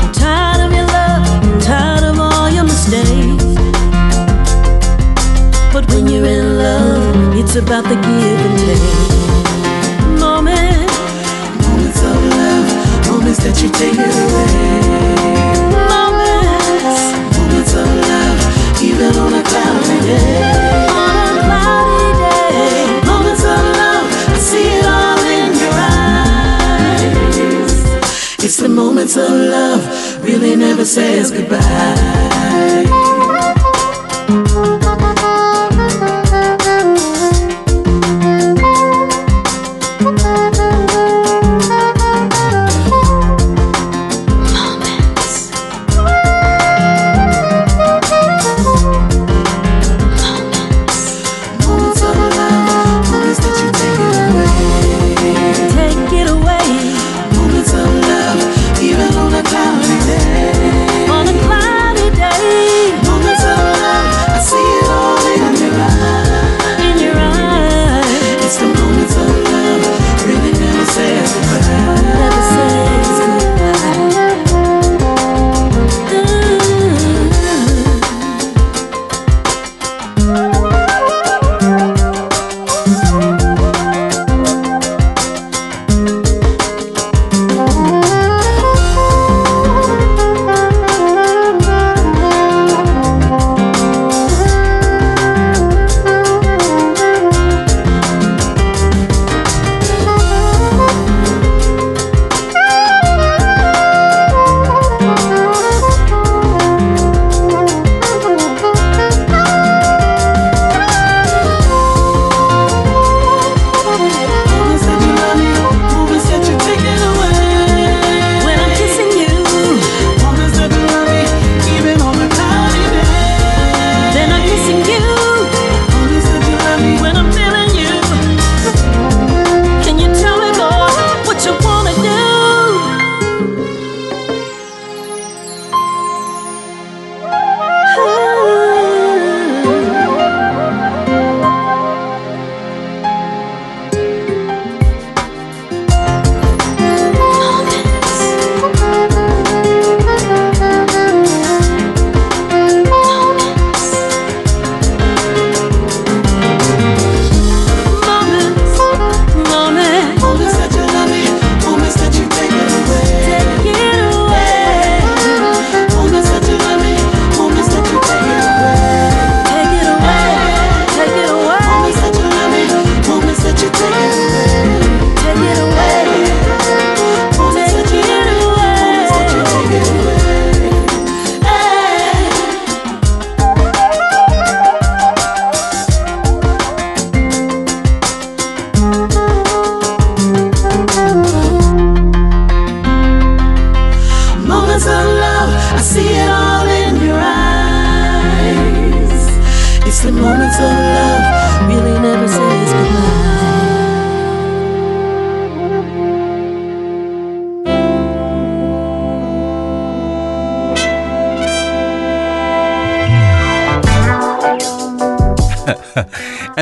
I'm 0.00 0.12
tired 0.12 0.64
of 0.64 0.72
your 0.72 0.86
love, 0.86 1.44
I'm 1.44 1.60
tired 1.60 2.04
of 2.04 2.18
all 2.18 2.48
your 2.48 2.64
mistakes. 2.64 3.44
But 5.70 5.86
when 5.92 6.06
you're 6.08 6.24
in 6.24 6.56
love, 6.56 7.36
it's 7.36 7.56
about 7.56 7.84
the 7.84 7.96
give 7.96 8.40
and 8.46 8.58
take. 8.58 9.31
Moments 13.32 13.44
that 13.44 13.62
you 13.62 13.68
take 13.72 13.94
it 13.96 14.14
away. 14.24 14.52
moments, 15.88 17.00
Moments 17.38 17.72
of 17.74 17.88
love, 18.10 18.38
even 18.82 19.16
on 19.16 19.32
a 19.32 19.42
cloudy 19.42 20.00
day. 20.04 20.44
on 20.92 21.16
a 21.16 21.40
cloudy 21.40 22.12
day. 22.20 22.84
Moments 23.06 23.44
of 23.44 23.62
love, 23.80 24.06
I 24.28 24.38
see 24.38 24.68
it 24.76 24.84
all 24.84 25.20
in 25.40 25.50
your 25.62 25.76
eyes. 27.56 28.44
It's 28.44 28.58
the 28.58 28.68
moments 28.68 29.16
of 29.16 29.30
love, 29.30 29.82
really 30.22 30.54
never 30.54 30.84
says 30.84 31.30
goodbye. 31.30 33.21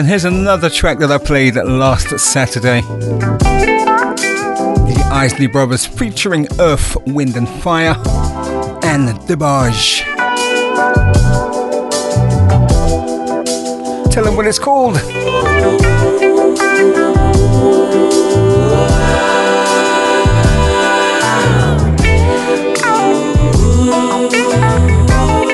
And 0.00 0.08
here's 0.08 0.24
another 0.24 0.70
track 0.70 0.98
that 1.00 1.12
I 1.12 1.18
played 1.18 1.56
last 1.56 2.18
Saturday. 2.18 2.80
The 4.80 5.08
Isley 5.12 5.46
Brothers 5.46 5.84
featuring 5.84 6.48
Earth, 6.58 6.96
Wind 7.06 7.36
and 7.36 7.46
Fire 7.46 7.94
and 8.82 9.10
Debage. 9.28 10.00
Tell 14.10 14.24
them 14.24 14.36
what 14.36 14.46
it's 14.46 14.58
called. 14.58 14.96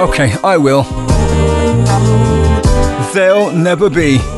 Okay, 0.08 0.36
I 0.44 0.56
will. 0.56 0.84
They'll 3.12 3.50
never 3.50 3.90
be. 3.90 4.35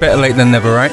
Better 0.00 0.16
late 0.16 0.36
than 0.36 0.50
never, 0.52 0.72
right? 0.72 0.92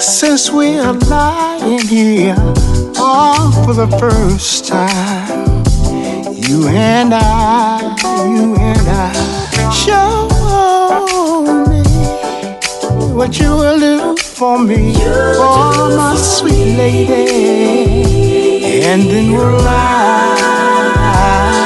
Since 0.00 0.50
we 0.50 0.78
are 0.78 0.92
lying 0.92 1.86
here 1.86 2.34
for 3.64 3.74
the 3.74 3.88
first 4.00 4.66
time, 4.66 5.64
you 6.34 6.68
and 6.68 7.12
I, 7.14 7.96
you 8.26 8.56
and 8.56 8.88
I, 8.88 9.70
show 9.70 10.28
me 11.68 11.82
what 13.14 13.38
you 13.38 13.50
will 13.50 13.78
do 13.78 14.15
for 14.36 14.58
me, 14.58 14.92
for 14.92 15.96
my 15.96 16.14
sweet 16.14 16.76
lady, 16.76 17.24
and 18.84 19.10
then 19.10 19.32
we'll 19.32 19.56
lie. 19.64 21.65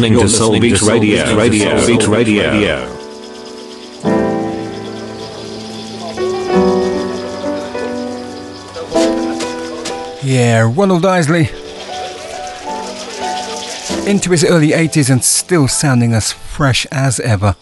You're 0.00 0.22
listening 0.22 0.28
to 0.28 0.34
Soul 0.34 0.60
Beat 0.60 0.80
Radio. 0.80 1.36
Radio. 1.36 1.76
Soulbeat 1.76 2.08
Radio. 2.08 2.54
Yeah, 10.22 10.72
Ronald 10.74 11.04
Isley. 11.04 11.50
Into 14.10 14.30
his 14.30 14.42
early 14.42 14.70
80s 14.70 15.10
and 15.10 15.22
still 15.22 15.68
sounding 15.68 16.14
as 16.14 16.32
fresh 16.32 16.86
as 16.90 17.20
ever. 17.20 17.54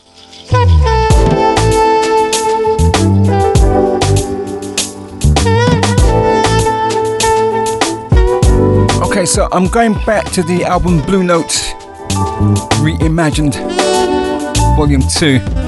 Okay, 9.02 9.26
so 9.26 9.48
I'm 9.50 9.66
going 9.66 9.94
back 10.04 10.30
to 10.30 10.44
the 10.44 10.64
album 10.64 11.00
Blue 11.00 11.24
Note 11.24 11.74
Reimagined 12.38 13.56
Volume 14.76 15.02
2. 15.02 15.67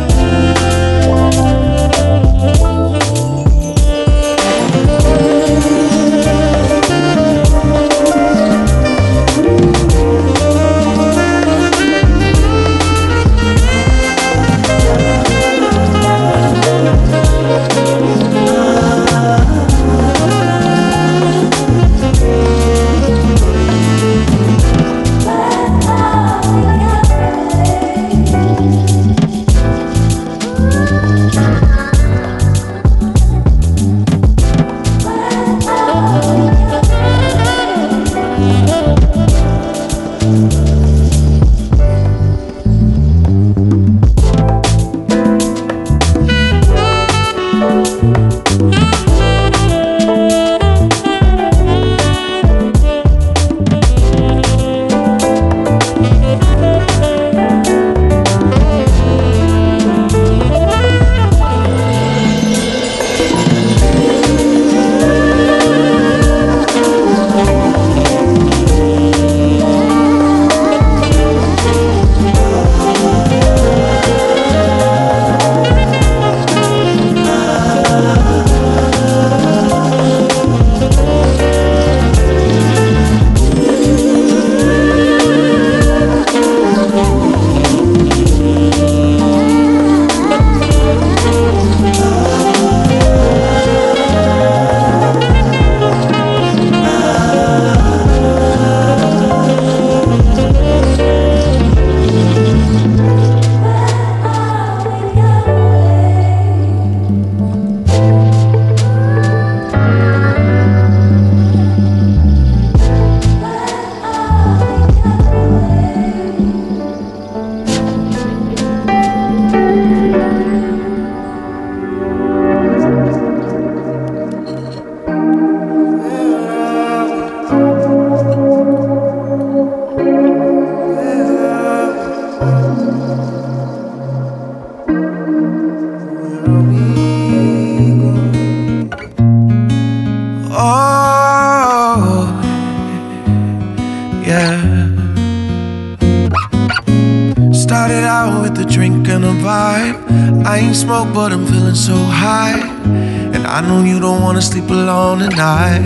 Know 153.70 153.84
you 153.84 154.01
don't 154.01 154.20
wanna 154.20 154.42
sleep 154.42 154.68
alone 154.68 155.20
tonight. 155.20 155.80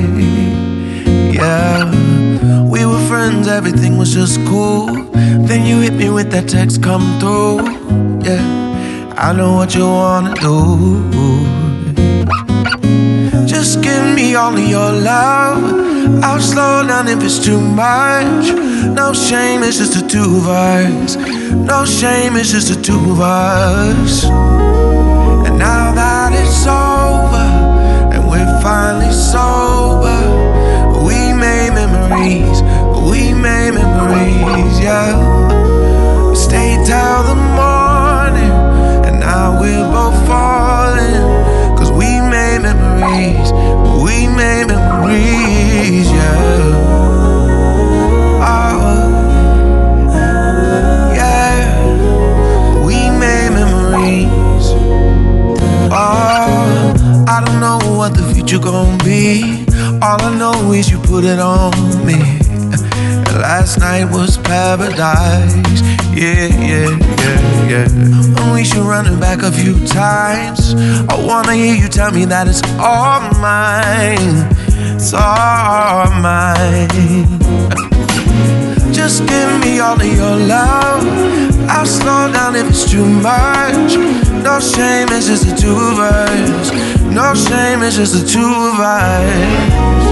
Yeah. 1.39 1.85
We 2.73 2.87
were 2.87 3.05
friends, 3.11 3.47
everything 3.47 3.99
was 3.99 4.11
just 4.15 4.37
cool. 4.47 4.87
Then 5.49 5.67
you 5.67 5.77
hit 5.81 5.93
me 5.93 6.09
with 6.09 6.31
that 6.31 6.49
text 6.49 6.83
come 6.83 7.07
through. 7.21 7.59
Yeah. 8.29 8.45
I 9.27 9.29
know 9.39 9.53
what 9.59 9.75
you 9.75 9.87
wanna 10.01 10.35
do. 10.49 10.57
Just 13.53 13.83
give 13.83 14.05
me 14.19 14.35
all 14.35 14.55
of 14.63 14.67
your 14.77 14.93
love. 15.13 15.63
I'll 16.27 16.41
slow 16.41 16.87
down 16.91 17.07
if 17.09 17.23
it's 17.23 17.39
too 17.49 17.61
much. 17.61 18.45
No 19.01 19.13
shame, 19.13 19.63
it's 19.63 19.79
just 19.83 19.95
the 19.99 20.05
two 20.15 20.31
of 20.41 20.49
us. 20.49 21.17
No 21.71 21.85
shame, 21.85 22.33
it's 22.41 22.51
just 22.57 22.69
the 22.73 22.81
two 22.89 23.03
of 23.13 23.21
us. 23.21 24.25
And 25.47 25.59
now 25.59 25.93
that 25.99 26.14
finally 28.85 29.13
sober, 29.13 30.21
we 31.07 31.33
made 31.33 31.71
memories. 31.73 32.61
We 33.11 33.33
made 33.33 33.73
memories, 33.73 34.79
yeah. 34.79 36.29
We 36.29 36.37
stayed 36.37 36.85
till 36.85 37.21
the 37.31 37.39
morning, 37.61 38.55
and 39.07 39.21
now 39.21 39.59
we're 39.59 39.89
both 39.97 40.19
falling. 40.29 41.25
Cause 41.79 41.91
we 41.93 42.21
made 42.35 42.61
memories. 42.69 43.49
We 44.05 44.27
made 44.27 44.67
memories, 44.67 46.11
yeah. 46.11 47.14
What 58.05 58.15
the 58.19 58.35
future 58.35 58.59
gonna 58.59 59.03
be. 59.03 59.65
All 60.03 60.21
I 60.21 60.37
know 60.37 60.73
is 60.73 60.91
you 60.91 60.99
put 60.99 61.25
it 61.25 61.39
on 61.39 61.73
me. 62.05 62.21
Last 63.33 63.79
night 63.81 64.05
was 64.13 64.37
paradise. 64.37 65.81
Yeah, 66.13 66.53
yeah, 66.71 66.91
yeah, 67.25 67.71
yeah. 67.71 68.53
We 68.53 68.63
should 68.63 68.85
run 68.85 69.07
it 69.07 69.19
back 69.19 69.41
a 69.43 69.51
few 69.51 69.75
times. 69.87 70.75
I 71.09 71.17
wanna 71.29 71.55
hear 71.55 71.75
you 71.75 71.89
tell 71.89 72.13
me 72.13 72.27
that 72.27 72.47
it's 72.47 72.63
all 72.79 73.23
mine. 73.41 74.37
It's 74.97 75.15
all 75.15 76.11
mine. 76.21 77.25
Just 78.93 79.27
give 79.27 79.51
me 79.65 79.81
all 79.81 79.99
of 79.99 80.13
your 80.23 80.37
love. 80.55 81.05
I'll 81.71 81.87
slow 81.87 82.31
down 82.31 82.55
if 82.55 82.69
it's 82.69 82.85
too 82.85 83.07
much. 83.07 83.97
No 84.45 84.61
shame, 84.61 85.09
it's 85.17 85.27
just 85.27 85.47
the 85.49 85.57
two 85.57 85.75
of 85.75 85.99
us. 85.99 87.04
No 87.15 87.33
shame, 87.33 87.83
it's 87.85 87.95
just 87.95 88.13
the 88.13 88.27
two 88.27 88.41
of 88.41 88.81
us. 88.81 90.05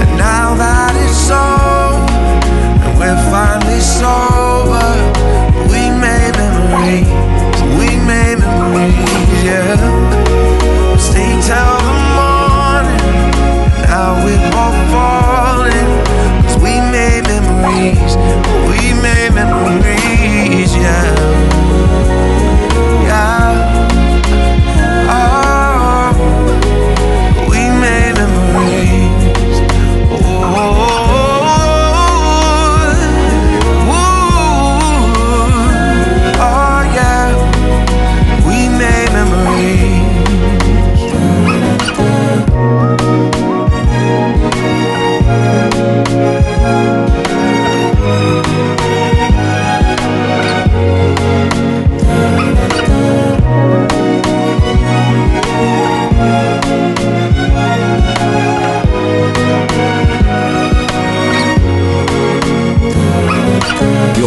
And 0.00 0.16
now 0.16 0.54
that 0.54 0.94
it's 0.94 1.26
over, 1.26 2.06
and 2.86 2.94
we're 2.98 3.18
finally 3.34 3.80
sober, 3.82 4.86
we 5.66 5.90
made 5.90 6.30
memories. 6.38 7.10
We 7.74 7.98
made 8.06 8.38
memories, 8.38 9.42
yeah. 9.42 9.74
Stay 10.96 11.34
till 11.42 11.76
the 11.82 11.96
morning. 12.14 13.02
Now 13.90 14.22
we're 14.22 14.38
both 14.54 14.78
falling. 14.94 15.90
Cause 16.46 16.58
we 16.62 16.78
made 16.94 17.26
memories. 17.26 18.14
We 18.70 18.94
made 19.02 19.34
memories. 19.34 19.70
nishinga 20.60 21.29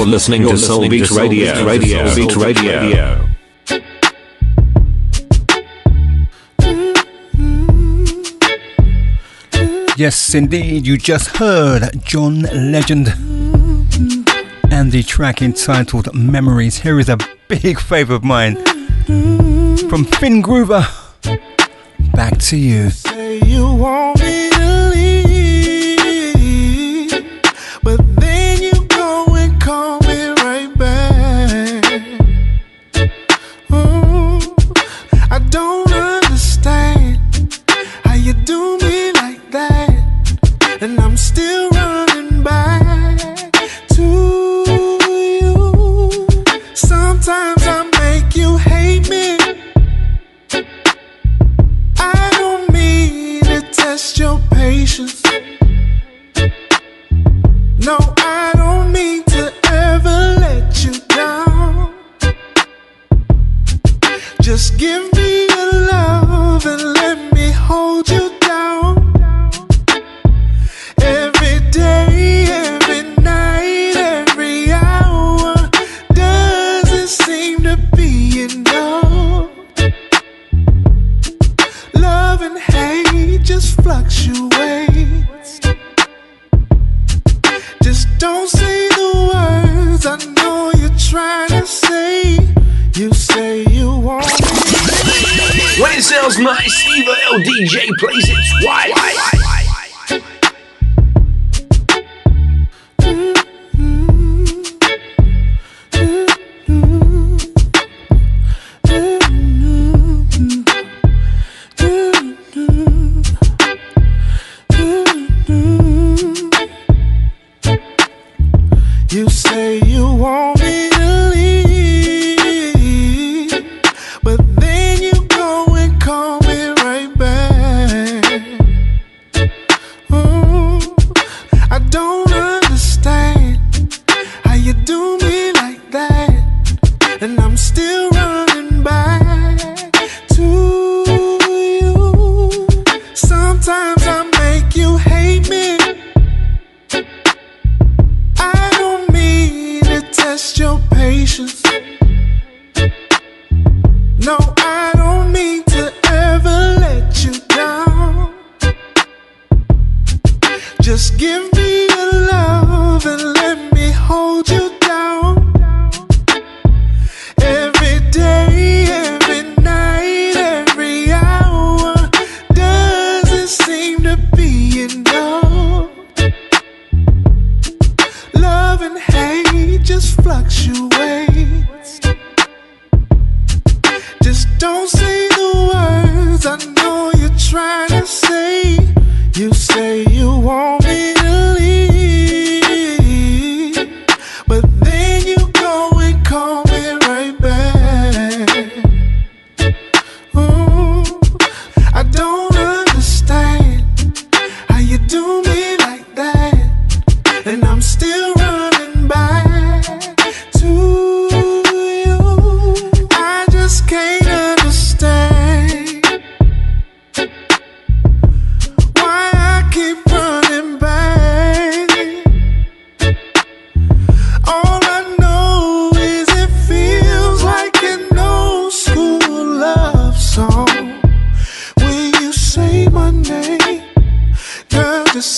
You're 0.04 0.12
listening 0.12 0.42
You're 0.42 0.52
to 0.52 0.58
Soulbeat 0.58 1.18
Radio. 1.18 1.66
Radio. 1.66 2.06
Soulbeat 2.08 2.36
Radio. 2.36 2.82
Radio. 2.82 3.30
Yes, 9.96 10.36
indeed, 10.36 10.86
you 10.86 10.98
just 10.98 11.38
heard 11.38 12.04
John 12.04 12.42
Legend 12.42 13.14
and 14.74 14.92
the 14.92 15.04
track 15.08 15.42
entitled 15.42 16.14
Memories. 16.14 16.80
Here 16.80 17.00
is 17.00 17.08
a 17.08 17.18
big 17.48 17.80
favourite 17.80 18.18
of 18.18 18.26
mine 18.26 18.58
from 19.88 20.04
Finn 20.04 20.44
Groover. 20.44 20.86
Back 22.12 22.40
to 22.40 22.58
you. 22.58 22.92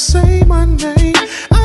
say 0.06 0.44
my 0.44 0.66
name. 0.66 1.16
I 1.50 1.65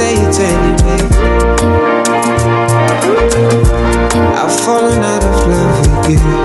fate 0.00 0.40
anyway. 0.40 1.02
I've 4.40 4.60
fallen 4.64 5.02
out 5.04 5.24
of 5.24 5.46
love 5.46 6.08
with 6.08 6.24
you. 6.24 6.39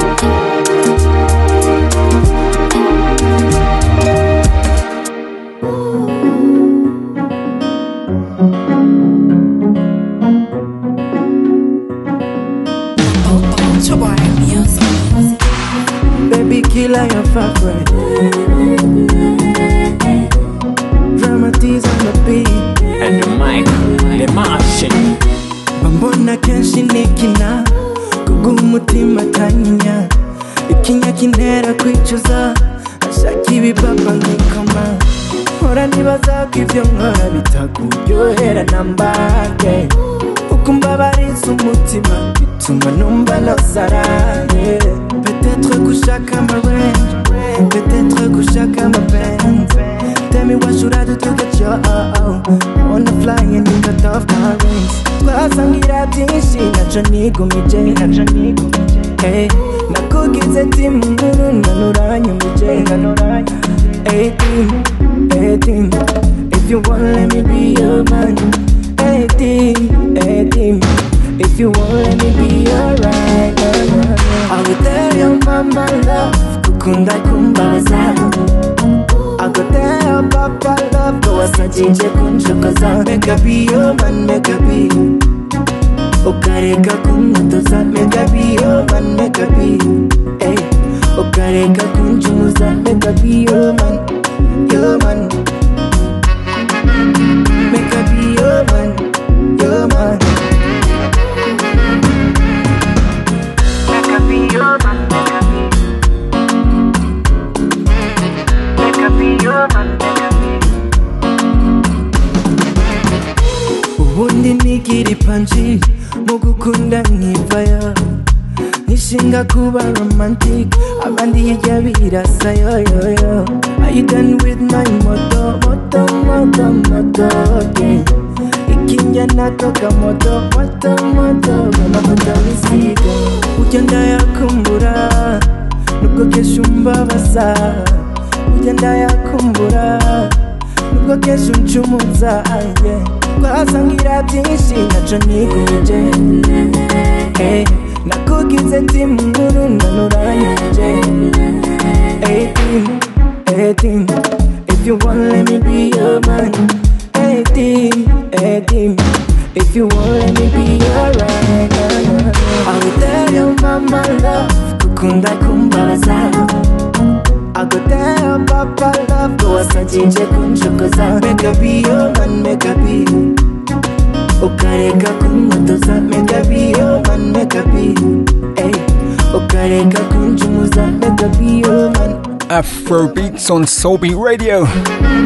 Afro 182.50 183.14
beats 183.14 183.50
on 183.50 183.64
Soulbeat 183.64 184.18
Radio. 184.18 184.64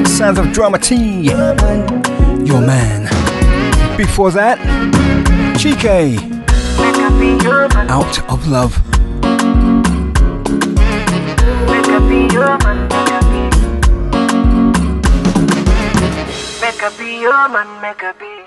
Sounds 0.06 0.40
of 0.40 0.52
Drama 0.52 0.80
T. 0.80 1.22
Your 2.46 2.60
man. 2.60 3.04
Before 3.96 4.32
that, 4.32 4.58
Chike. 5.56 6.18
Out 7.90 8.32
of 8.32 8.48
Love. 8.48 8.76
Make 16.60 16.82
a 16.82 16.92
be 16.98 17.20
your 17.22 17.50
man, 17.50 17.82
make 17.82 18.02
a 18.02 18.16
be. 18.20 18.39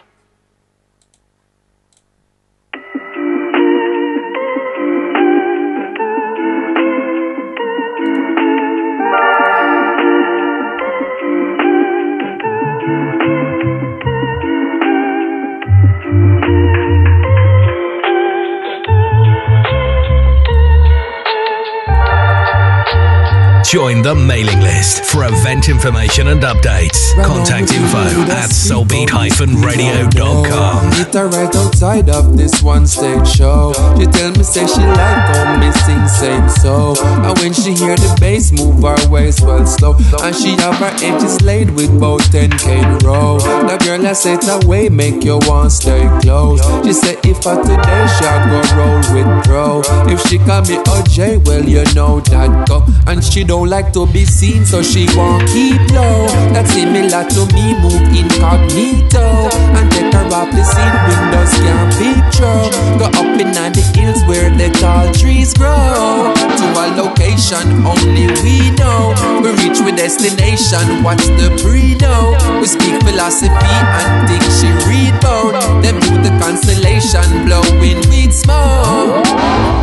Join 23.72 24.02
the 24.02 24.14
mailing 24.14 24.60
list 24.60 25.06
for 25.06 25.24
event 25.24 25.70
information 25.70 26.28
and 26.28 26.42
updates. 26.42 27.14
Contact 27.24 27.72
info 27.72 28.02
at 28.28 28.50
soulbeat-radio.com. 28.50 30.90
Meet 30.90 31.14
her 31.14 31.28
right 31.28 31.56
outside 31.56 32.10
of 32.10 32.36
this 32.36 32.62
one 32.62 32.86
stage 32.86 33.26
show. 33.26 33.72
She 33.96 34.04
tell 34.04 34.30
me 34.32 34.42
say 34.42 34.66
she 34.66 34.82
like 34.82 35.24
how 35.32 35.56
me 35.56 35.72
sing 35.72 36.06
same 36.06 36.50
so. 36.50 36.94
And 37.24 37.38
when 37.38 37.54
she 37.54 37.72
hear 37.72 37.96
the 37.96 38.14
bass 38.20 38.52
move 38.52 38.82
her 38.82 39.08
waist 39.08 39.40
well 39.40 39.64
slow. 39.64 39.96
And 40.20 40.36
she 40.36 40.50
have 40.60 40.74
her 40.74 40.92
edges 41.00 41.40
laid 41.40 41.70
with 41.70 41.98
both 41.98 42.30
10k 42.30 42.76
in 42.76 42.98
row. 42.98 43.38
The 43.38 43.78
girl 43.86 44.06
I 44.06 44.12
said 44.12 44.46
away 44.50 44.90
make 44.90 45.24
you 45.24 45.38
want 45.48 45.72
stay 45.72 46.06
close. 46.20 46.60
She 46.84 46.92
say 46.92 47.16
if 47.24 47.46
I 47.46 47.56
today 47.62 48.06
she 48.20 48.28
go 48.52 48.60
roll 48.76 49.00
with 49.16 49.28
bro. 49.46 49.80
If 50.12 50.20
she 50.28 50.36
call 50.36 50.60
me 50.60 50.76
OJ, 50.92 51.40
well 51.46 51.64
you 51.64 51.84
know 51.94 52.20
that 52.20 52.68
go. 52.68 52.84
And 53.06 53.24
she 53.24 53.44
don't 53.44 53.61
like 53.66 53.92
to 53.92 54.06
be 54.06 54.24
seen, 54.24 54.64
so 54.64 54.82
she 54.82 55.06
won't 55.16 55.46
keep 55.48 55.80
low. 55.92 56.26
That's 56.52 56.72
similar 56.72 57.24
to 57.24 57.42
me 57.54 57.74
move 57.78 58.02
incognito 58.10 59.48
and 59.76 59.90
take 59.92 60.12
her 60.14 60.26
off 60.32 60.50
the 60.50 60.64
scene. 60.64 60.96
Windows 61.06 61.52
can't 61.60 61.92
picture. 62.00 62.60
Go 62.98 63.06
up 63.12 63.40
in 63.40 63.52
the 63.52 63.82
hills 63.94 64.24
where 64.26 64.50
the 64.50 64.70
tall 64.80 65.12
trees 65.12 65.54
grow. 65.54 66.32
To 66.34 66.66
a 66.80 66.86
location 66.96 67.86
only 67.86 68.26
we 68.42 68.70
know. 68.80 69.14
We 69.42 69.50
reach 69.62 69.80
with 69.84 69.96
destination. 69.96 71.04
What's 71.04 71.28
the 71.38 71.52
pre 71.62 71.94
know? 71.96 72.34
We 72.60 72.66
speak 72.66 73.00
philosophy 73.02 73.52
and 73.52 74.28
think 74.28 74.42
she 74.58 74.70
read 74.88 75.14
both. 75.20 75.54
Them 75.82 76.00
do 76.00 76.18
the 76.22 76.32
constellation 76.40 77.46
blowing 77.46 78.00
weed 78.08 78.32
smoke. 78.32 79.81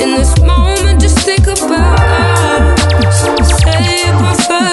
In 0.00 0.16
this 0.16 0.38
moment, 0.40 1.00
just 1.00 1.18
think 1.18 1.46
about 1.46 2.00
us. 2.00 3.20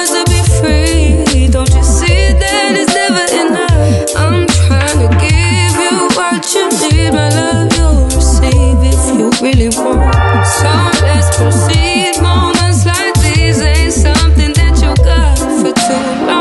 To 0.08 0.24
be 0.26 0.42
free. 0.60 1.48
Don't 1.50 1.70
you 1.74 1.84
see 1.84 2.32
that 2.40 2.72
it's 2.80 2.94
never 2.96 3.26
enough? 3.44 4.16
I'm 4.16 4.48
trying 4.48 5.00
to 5.04 5.10
give 5.20 5.76
you 5.84 6.08
what 6.16 6.42
you 6.56 6.70
need. 6.80 7.12
My 7.12 7.28
love, 7.30 7.68
you'll 7.76 8.06
receive 8.06 8.80
if 8.80 9.04
you 9.20 9.28
really 9.44 9.70
want. 9.76 10.16
So 10.48 10.72
let's 11.04 11.36
proceed. 11.36 12.22
Moments 12.22 12.86
like 12.86 13.14
these 13.22 13.60
ain't 13.62 13.92
something 13.92 14.54
that 14.54 14.80
you 14.82 14.96
got 15.04 15.38
for 15.38 15.74
too 15.74 16.26
long. 16.26 16.37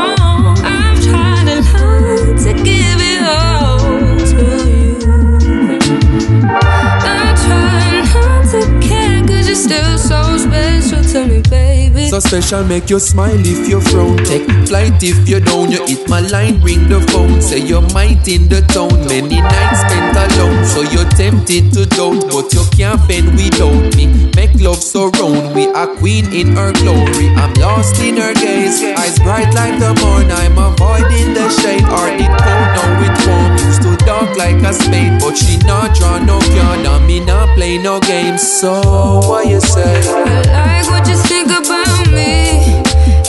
So 12.17 12.41
special, 12.41 12.63
make 12.63 12.89
you 12.89 12.99
smile 12.99 13.37
if 13.37 13.69
you 13.69 13.79
frown. 13.79 14.17
Take 14.25 14.49
flight 14.65 15.03
if 15.03 15.29
you 15.29 15.39
down. 15.39 15.69
You 15.69 15.85
hit 15.85 16.09
my 16.09 16.19
line, 16.19 16.59
ring 16.63 16.89
the 16.89 16.99
phone. 17.13 17.39
Say 17.43 17.59
you're 17.59 17.85
might 17.93 18.27
in 18.27 18.49
the 18.49 18.61
town. 18.73 19.05
Many 19.05 19.37
nights 19.37 19.85
spent 19.85 20.17
alone. 20.17 20.65
So 20.65 20.81
you're 20.81 21.05
tempted 21.13 21.69
to 21.77 21.85
doubt, 21.85 22.25
but 22.33 22.49
you 22.57 22.65
can't 22.73 22.97
bend 23.07 23.37
without 23.37 23.93
me. 23.93 24.33
Make 24.33 24.57
love 24.57 24.81
so 24.81 25.13
round. 25.21 25.53
We 25.53 25.67
are 25.67 25.85
queen 26.01 26.25
in 26.33 26.57
her 26.57 26.73
glory. 26.81 27.29
I'm 27.37 27.53
lost 27.61 28.01
in 28.01 28.17
her 28.17 28.33
gaze. 28.33 28.81
Eyes 28.81 29.19
bright 29.19 29.53
like 29.53 29.77
the 29.77 29.93
morn. 30.01 30.33
I'm 30.33 30.57
avoiding 30.57 31.37
the 31.37 31.45
shade. 31.61 31.85
Or 31.85 32.09
it 32.09 32.33
cold, 32.33 32.67
now 32.73 32.97
it 33.05 33.17
warm. 33.29 33.51
Used 33.61 33.83
to 33.85 33.93
dark 34.09 34.35
like 34.35 34.57
a 34.65 34.73
spade, 34.73 35.21
but 35.21 35.37
she 35.37 35.57
not 35.69 35.93
draw 35.93 36.17
no 36.17 36.39
card. 36.41 36.81
And 36.81 37.05
me 37.05 37.19
not 37.19 37.53
play 37.53 37.77
no 37.77 37.99
games. 37.99 38.41
So 38.41 38.81
what 39.29 39.45
you 39.45 39.61
say? 39.61 40.01
I 40.09 40.81
like 40.81 40.89
what 40.89 41.07
you 41.07 41.17
think 41.29 41.53
about 41.53 42.06
me. 42.11 42.81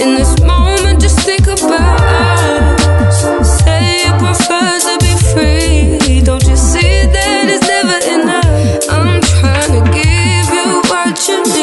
In 0.02 0.14
this 0.14 0.38
moment, 0.40 1.00
just 1.00 1.20
think 1.20 1.46
about 1.46 2.00
us. 2.00 3.62
Say 3.62 4.04
you 4.04 4.12
prefer 4.18 4.78
to 4.88 4.94
be 5.00 5.14
free. 5.32 6.20
Don't 6.22 6.44
you 6.44 6.56
see 6.56 7.06
that 7.14 7.44
it's 7.48 7.66
never 7.66 7.98
enough? 8.16 8.46
I'm 8.90 9.20
trying 9.22 9.72
to 9.76 9.80
give 9.90 10.48
you 10.54 10.82
what 10.90 11.28
you 11.28 11.42
need. 11.44 11.58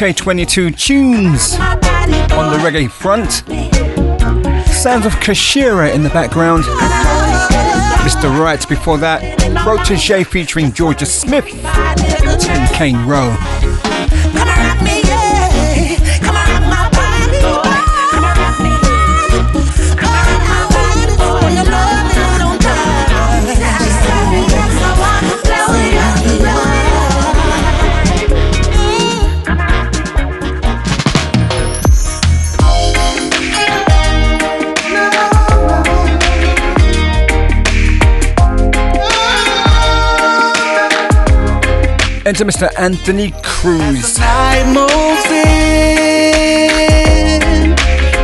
K 0.00 0.14
twenty 0.14 0.46
two 0.46 0.70
tunes 0.70 1.52
on 1.60 2.50
the 2.50 2.58
reggae 2.62 2.90
front. 2.90 3.30
Sounds 4.72 5.04
of 5.04 5.12
Kashira 5.16 5.94
in 5.94 6.02
the 6.02 6.08
background. 6.08 6.64
Mr. 8.04 8.34
Right 8.40 8.66
before 8.66 8.96
that, 8.96 9.20
Protoje 9.58 10.26
featuring 10.26 10.72
Jorja 10.72 11.06
Smith 11.06 11.44
and 12.48 12.74
Kane 12.74 13.06
Rowe. 13.06 13.36
to 42.34 42.44
Mr. 42.44 42.68
Anthony 42.78 43.32
Cruz. 43.42 44.18
In, 44.18 44.74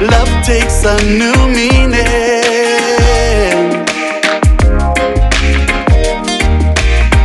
love 0.07 0.29
takes 0.45 0.85
a 0.85 0.97
new 1.03 1.35
meaning. 1.49 1.97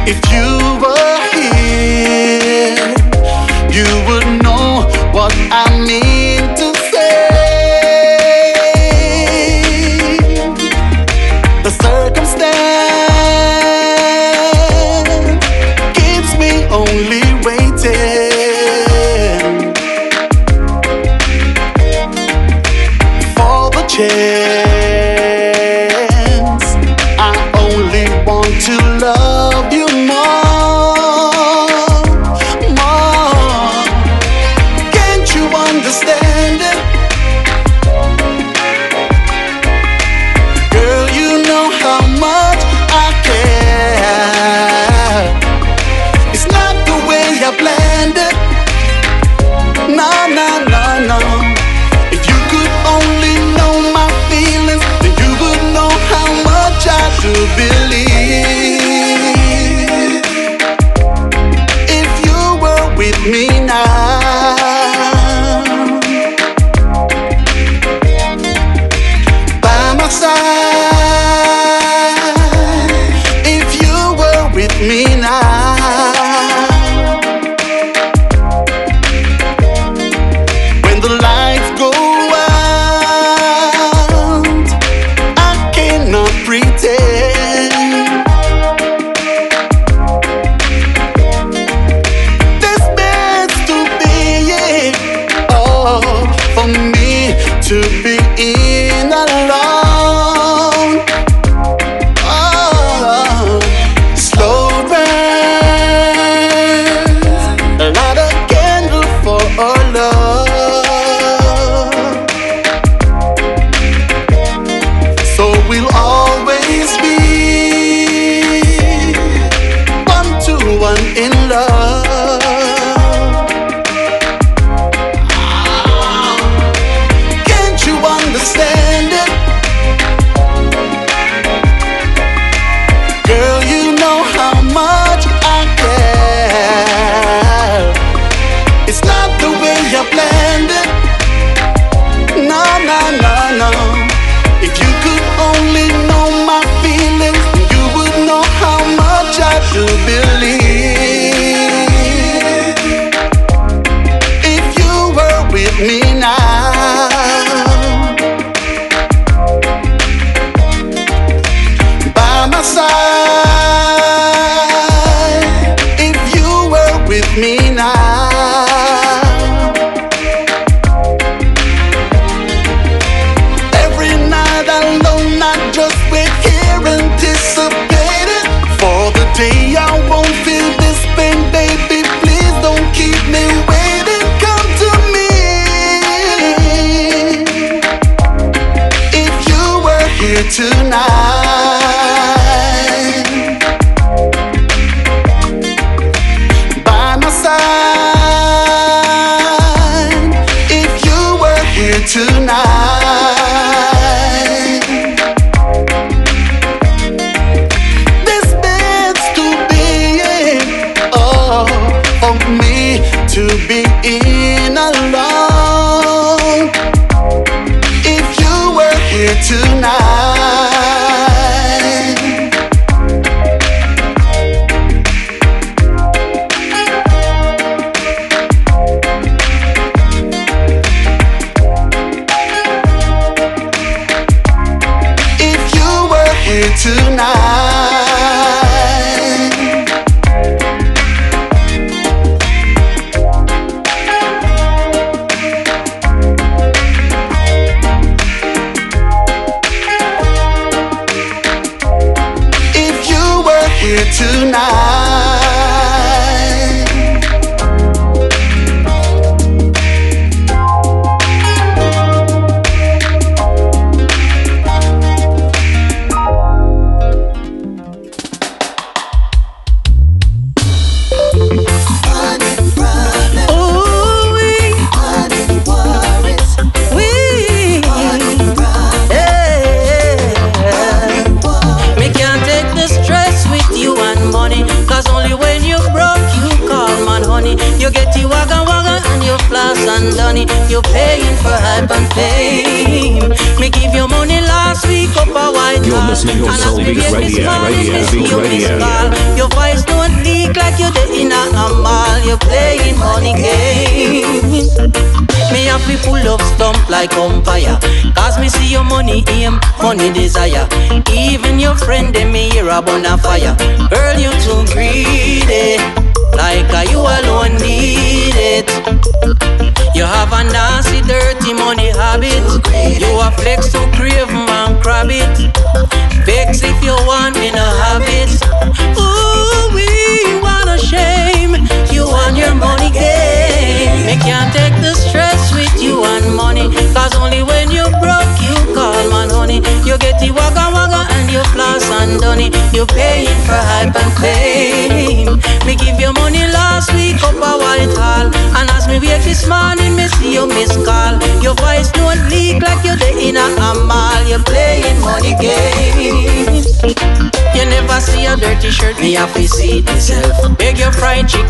If 0.08 0.20
you 0.32 0.48
were 0.82 1.20
here, 1.34 2.96
you 3.70 3.86
would. 4.08 4.31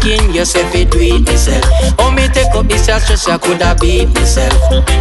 Fried 0.01 0.19
chicken, 0.19 0.33
you 0.33 0.45
say 0.45 0.63
fi 0.71 0.83
do 0.83 0.99
it 0.99 1.25
myself. 1.25 1.63
Oh 1.99 2.11
me 2.11 2.27
take 2.27 2.53
up 2.55 2.67
this 2.67 2.83
stress, 2.83 3.27
I 3.27 3.37
coulda 3.37 3.75
beat 3.79 4.09
myself. 4.13 4.53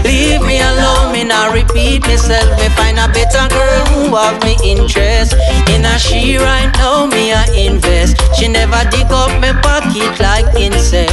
Leave 0.05 0.43
me 0.43 0.61
alone, 0.61 1.13
me 1.13 1.25
not 1.25 1.53
repeat 1.53 2.03
myself. 2.03 2.59
Me 2.59 2.69
find 2.71 2.99
a 2.99 3.09
better 3.09 3.49
girl 3.49 3.85
who 3.87 4.17
have 4.17 4.43
me 4.45 4.57
interest. 4.65 5.35
In 5.69 5.85
a 5.85 5.99
she 5.99 6.37
right 6.37 6.71
now, 6.77 7.07
me 7.07 7.33
a 7.33 7.45
invest. 7.57 8.17
She 8.37 8.49
never 8.49 8.83
dig 8.91 9.11
up 9.11 9.31
me 9.41 9.53
pocket 9.63 10.19
like 10.21 10.55
insect. 10.55 11.13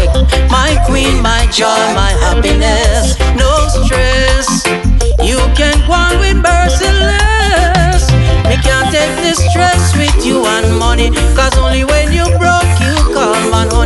My 0.49 0.77
queen, 0.85 1.21
my 1.21 1.47
joy, 1.51 1.81
my 1.95 2.11
happiness. 2.23 3.17
No 3.35 3.67
stress. 3.67 4.65
You 5.23 5.37
can 5.55 5.75
go 5.87 5.93
on 5.93 6.19
with 6.19 6.37
merciless. 6.37 8.03
Me 8.47 8.55
can't 8.63 8.91
take 8.91 9.15
this 9.23 9.39
stress 9.49 9.95
with 9.97 10.25
you 10.25 10.45
and 10.45 10.77
money. 10.77 11.09
Cause 11.35 11.57
only 11.57 11.83
when 11.83 12.11
you 12.13 12.26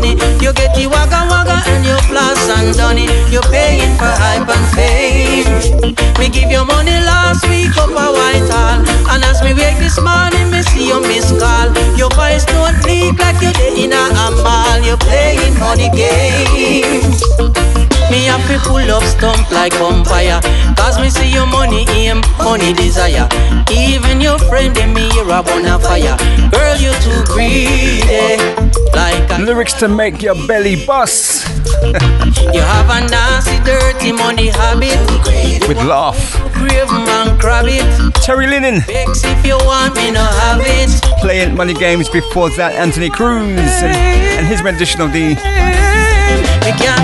man 0.02 0.18
honey 0.18 0.44
You 0.44 0.53
get 0.53 0.73
the 0.76 0.88
wagga 0.88 1.28
wagga 1.30 1.61
and 1.69 1.86
you 1.86 1.98
floss 2.10 2.49
and 2.49 2.99
it. 2.99 3.32
You're 3.32 3.41
paying 3.44 3.95
for 3.98 4.10
hype 4.10 4.49
and 4.49 4.68
fame. 4.76 5.95
Me 6.19 6.30
give 6.30 6.49
you 6.52 6.65
money 6.65 6.98
last 7.06 7.48
week 7.49 7.76
up 7.78 7.90
a 7.90 8.07
White 8.11 8.49
Hall. 8.49 8.82
And 9.11 9.23
as 9.23 9.41
me 9.44 9.53
wake 9.53 9.78
this 9.78 9.99
morning 9.99 10.49
me 10.52 10.61
see 10.64 10.88
you 10.88 11.02
miss 11.02 11.32
call. 11.40 11.69
Your 11.98 12.10
voice 12.11 12.45
don't 12.45 12.78
leak 12.86 13.19
like 13.19 13.41
you're 13.41 13.53
in 13.78 13.94
a 13.94 14.32
mall 14.44 14.80
You're 14.82 14.98
playing 14.98 15.57
money 15.60 15.90
games. 15.94 17.22
Me 18.10 18.26
have 18.26 18.45
to 18.48 18.60
pull 18.68 18.91
up 18.91 19.03
stump 19.03 19.49
like 19.52 19.73
umpire 19.76 20.41
Cause 20.76 20.99
me 20.99 21.10
see 21.10 21.32
your 21.32 21.45
money 21.45 21.86
aim, 21.90 22.22
money 22.40 22.73
desire. 22.73 23.28
Even 23.72 24.19
your 24.19 24.38
friend 24.38 24.78
in 24.78 24.94
me 24.94 25.10
hear 25.11 25.23
a 25.23 25.41
bonfire 25.41 26.18
Girl 26.52 26.76
you 26.76 26.91
too 26.99 27.23
greedy 27.32 28.70
Like 28.93 29.30
a 29.31 29.41
Lyrics 29.41 29.73
to 29.80 29.88
make 29.88 30.22
your 30.22 30.35
belly 30.47 30.85
bust 30.85 31.47
You 32.53 32.61
have 32.61 32.89
a 32.89 33.07
nasty 33.09 33.57
dirty 33.63 34.11
money 34.11 34.47
habit 34.47 34.97
with 35.68 35.77
laugh. 35.85 36.34
Crave 36.53 36.89
man 36.89 37.38
crab 37.39 37.65
Terry 38.15 38.47
Linen 38.47 38.84
if 38.88 39.45
you 39.45 39.57
want 39.65 39.95
me 39.95 40.11
no 40.11 40.22
have 40.23 40.61
it 40.61 40.89
playing 41.19 41.55
money 41.55 41.73
games 41.73 42.09
before 42.09 42.49
that. 42.51 42.73
Anthony 42.73 43.09
Cruz 43.09 43.57
and, 43.57 43.95
and 43.95 44.47
his 44.47 44.61
rendition 44.61 45.01
of 45.01 45.11
the 45.13 45.38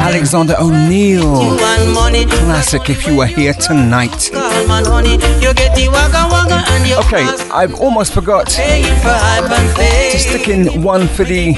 Alexander 0.07 0.55
O'Neal 0.59 1.41
you 1.41 1.55
want 1.57 1.93
money 1.93 2.25
classic. 2.25 2.89
If 2.89 3.05
you 3.07 3.17
were 3.17 3.25
here 3.25 3.53
tonight. 3.53 4.29
Call 4.31 4.67
man 4.67 4.85
honey 4.85 5.13
You 5.43 5.53
get 5.53 5.75
the 5.75 5.89
wagga 5.89 6.27
wagga 6.31 6.63
and 6.71 6.87
you 6.87 6.97
Okay, 6.97 7.23
I've 7.51 7.79
almost 7.79 8.13
forgot 8.13 8.47
paying 8.47 8.85
for 9.01 9.09
hype 9.09 9.51
and 9.51 9.77
fame 9.77 10.11
to 10.11 10.19
stick 10.19 10.47
in 10.47 10.81
one 10.81 11.07
for 11.07 11.23
the. 11.23 11.55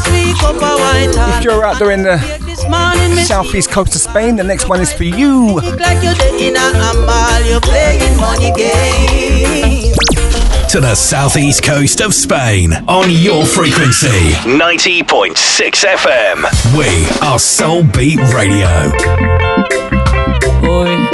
If 0.00 1.44
you're 1.44 1.64
out 1.64 1.78
there 1.78 1.90
in 1.90 2.02
the 2.02 2.16
This 2.44 2.62
morning 2.68 3.16
me 3.16 3.24
southeast 3.24 3.70
coast 3.70 3.94
of 3.94 4.00
Spain, 4.00 4.36
the 4.36 4.44
next 4.44 4.68
one 4.68 4.80
is 4.80 4.92
for 4.92 5.02
you. 5.04 5.56
look 5.56 5.80
like 5.80 6.02
you're 6.02 6.14
the 6.14 6.36
in 6.38 6.56
a 6.56 6.72
mall 7.04 7.40
You're 7.42 7.60
playing 7.60 8.16
money 8.16 8.52
games 8.56 9.96
To 10.70 10.80
the 10.80 10.94
southeast 10.94 11.64
coast 11.64 12.00
of 12.00 12.14
Spain 12.14 12.72
on 12.86 13.10
your 13.10 13.44
frequency. 13.44 14.34
90.6 14.46 15.34
FM. 15.34 16.44
We 16.76 16.86
are 17.26 17.38
Soulbeat 17.38 18.18
Radio. 18.32 18.68
Hoy 20.62 21.08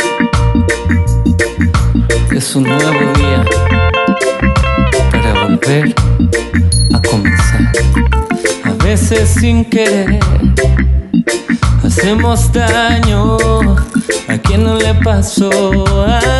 es 2.37 2.55
un 2.57 2.65
nuevo 2.65 3.13
día 3.15 3.45
para 5.11 5.33
volver 5.47 5.95
a 6.93 7.01
comenzar. 7.01 7.73
Veces 8.85 9.31
sin 9.41 9.65
querer 9.65 10.21
hacemos 11.83 12.53
daño 12.53 13.39
a 14.29 14.39
quien 14.39 14.63
no 14.63 14.77
le 14.77 14.95
pasó 14.97 15.51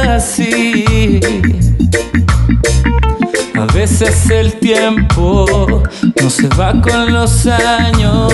así. 0.07 1.21
A 3.55 3.65
veces 3.73 4.29
el 4.29 4.53
tiempo 4.61 5.83
no 6.23 6.29
se 6.29 6.49
va 6.49 6.79
con 6.83 7.15
los 7.15 7.47
años 7.47 8.31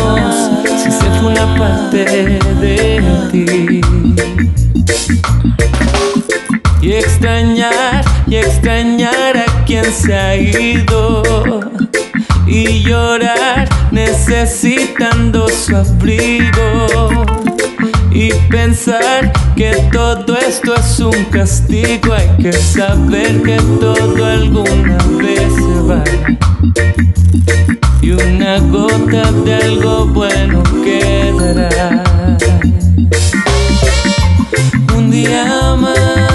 si 0.82 0.90
se 0.90 1.10
fue 1.20 1.30
una 1.30 1.54
parte 1.56 2.04
de 2.60 3.00
ti. 3.30 3.80
Y 6.82 6.92
extrañar, 6.94 8.04
y 8.26 8.36
extrañar 8.36 9.36
a 9.36 9.64
quien 9.64 9.84
se 9.84 10.14
ha 10.16 10.36
ido. 10.36 11.70
Y 12.50 12.82
llorar 12.82 13.68
necesitando 13.92 15.48
su 15.48 15.76
abrigo. 15.76 17.24
Y 18.10 18.32
pensar 18.50 19.32
que 19.54 19.70
todo 19.92 20.36
esto 20.36 20.74
es 20.74 20.98
un 20.98 21.24
castigo. 21.26 22.12
Hay 22.12 22.28
que 22.42 22.52
saber 22.52 23.40
que 23.42 23.56
todo 23.80 24.24
alguna 24.24 24.98
vez 25.16 25.54
se 25.54 25.80
va. 25.88 26.02
Y 28.02 28.10
una 28.10 28.58
gota 28.58 29.30
de 29.30 29.54
algo 29.54 30.06
bueno 30.06 30.64
quedará. 30.82 32.02
Un 34.96 35.10
día 35.12 35.76
más 35.78 36.29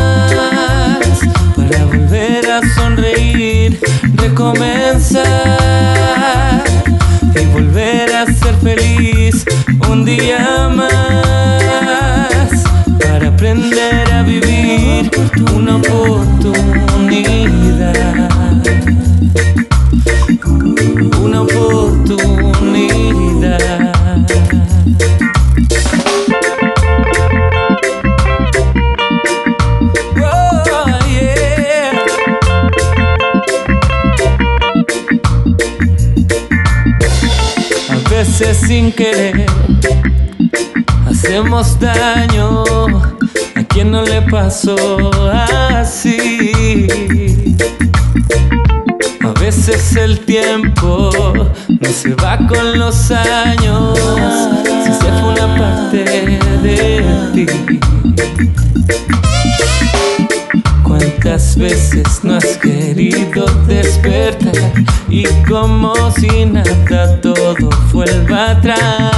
para 1.69 1.85
volver 1.85 2.49
a 2.49 2.61
sonreír, 2.75 3.79
recomenzar 4.15 5.23
y 7.35 7.45
volver 7.53 8.13
a 8.13 8.25
ser 8.25 8.55
feliz. 8.55 9.45
Un 9.89 10.05
día 10.05 10.69
más 10.69 10.89
para 12.99 13.29
aprender 13.29 14.11
a 14.11 14.23
vivir 14.23 15.09
una 15.53 15.77
oportunidad. 15.77 16.75
Veces 38.37 38.67
sin 38.67 38.91
querer 38.91 39.45
hacemos 41.09 41.79
daño 41.79 42.63
a 43.55 43.63
quien 43.63 43.91
no 43.91 44.01
le 44.01 44.21
pasó 44.23 44.75
así. 45.31 46.85
A 49.23 49.39
veces 49.39 49.95
el 49.95 50.19
tiempo 50.25 51.11
no 51.69 51.89
se 51.89 52.13
va 52.15 52.37
con 52.45 52.77
los 52.77 53.09
años, 53.11 53.97
si 54.83 54.91
se 54.91 55.11
fue 55.13 55.29
una 55.29 55.55
parte 55.55 56.03
de 56.61 57.05
ti. 57.33 57.45
¿Cuántas 60.85 61.57
veces 61.57 62.19
no 62.21 62.35
has 62.35 62.57
querido 62.57 63.45
despertar 63.67 64.53
y 65.09 65.25
como 65.47 65.95
si 66.11 66.45
nada 66.45 67.19
todo 67.21 67.69
vuelva 67.91 68.51
atrás? 68.51 69.11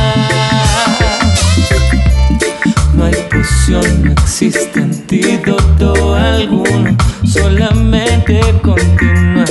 No 2.94 3.04
hay 3.04 3.16
poción, 3.30 4.06
no 4.06 4.12
existe 4.14 4.80
antídoto 4.80 6.16
alguno, 6.16 6.96
solamente 7.26 8.40
continuar. 8.64 9.50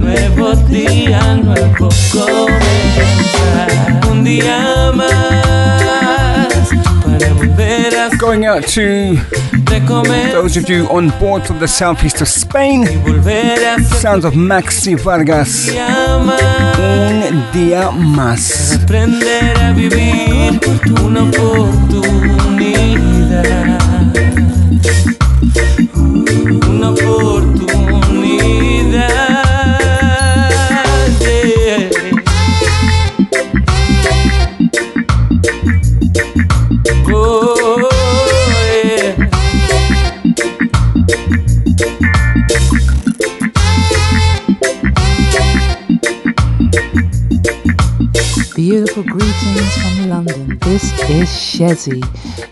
Nuevo 0.00 0.52
día, 0.68 1.36
nuevo 1.42 1.88
comenzar. 2.12 3.70
Un 4.10 4.22
día 4.22 4.92
más 4.94 5.63
Going 8.24 8.46
out 8.46 8.66
to 8.68 9.16
those 10.32 10.56
of 10.56 10.66
you 10.66 10.88
on 10.88 11.10
board 11.20 11.46
from 11.46 11.58
the 11.58 11.68
southeast 11.68 12.22
of 12.22 12.28
Spain. 12.28 12.86
Sounds 14.00 14.24
of 14.24 14.32
Maxi 14.32 14.98
Vargas. 14.98 15.68
Un 17.28 17.44
día 17.52 17.90
más. 17.90 18.78
London. 50.14 50.58
This 50.60 50.84
is 51.10 51.28
Shezzy. 51.28 52.00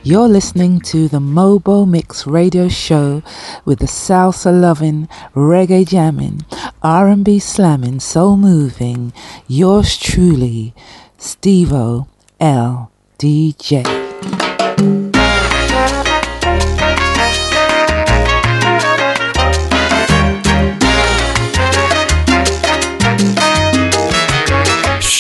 You're 0.03 0.27
listening 0.27 0.81
to 0.81 1.07
the 1.07 1.21
Mobo 1.21 1.89
Mix 1.89 2.27
radio 2.27 2.69
show 2.69 3.23
with 3.65 3.79
the 3.79 3.87
salsa 3.87 4.51
loving, 4.51 5.07
reggae 5.33 5.87
jamming, 5.87 6.45
R&B 6.83 7.39
slamming, 7.39 8.01
soul 8.01 8.37
moving. 8.37 9.13
Yours 9.47 9.97
truly, 9.97 10.75
Stevo 11.19 12.09
L. 12.41 12.91
DJ. 13.21 14.02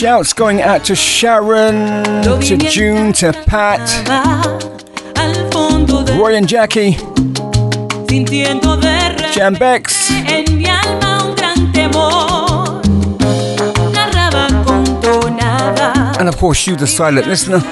Shouts 0.03 0.33
going 0.33 0.61
out 0.61 0.85
to 0.87 0.97
Sharon, 0.97 2.25
to 2.25 2.57
June, 2.57 3.13
to 3.13 3.33
Pat, 3.47 3.79
Roy 6.19 6.35
and 6.35 6.49
Jackie, 6.49 6.95
Sintiendo 8.09 8.81
de 8.81 9.33
Jam 9.33 9.55
Bex, 9.55 10.11
en 10.11 10.59
mi 10.59 10.65
alma 10.65 11.25
un 11.25 11.37
gran 11.37 11.73
temor. 11.73 12.83
Narraba 13.93 14.49
con 14.65 14.85
tonada 15.01 16.19
and 16.19 16.29
of 16.29 16.37
course 16.37 16.67
you, 16.67 16.75
the 16.75 16.89
silent 16.89 17.29
listener. 17.29 17.63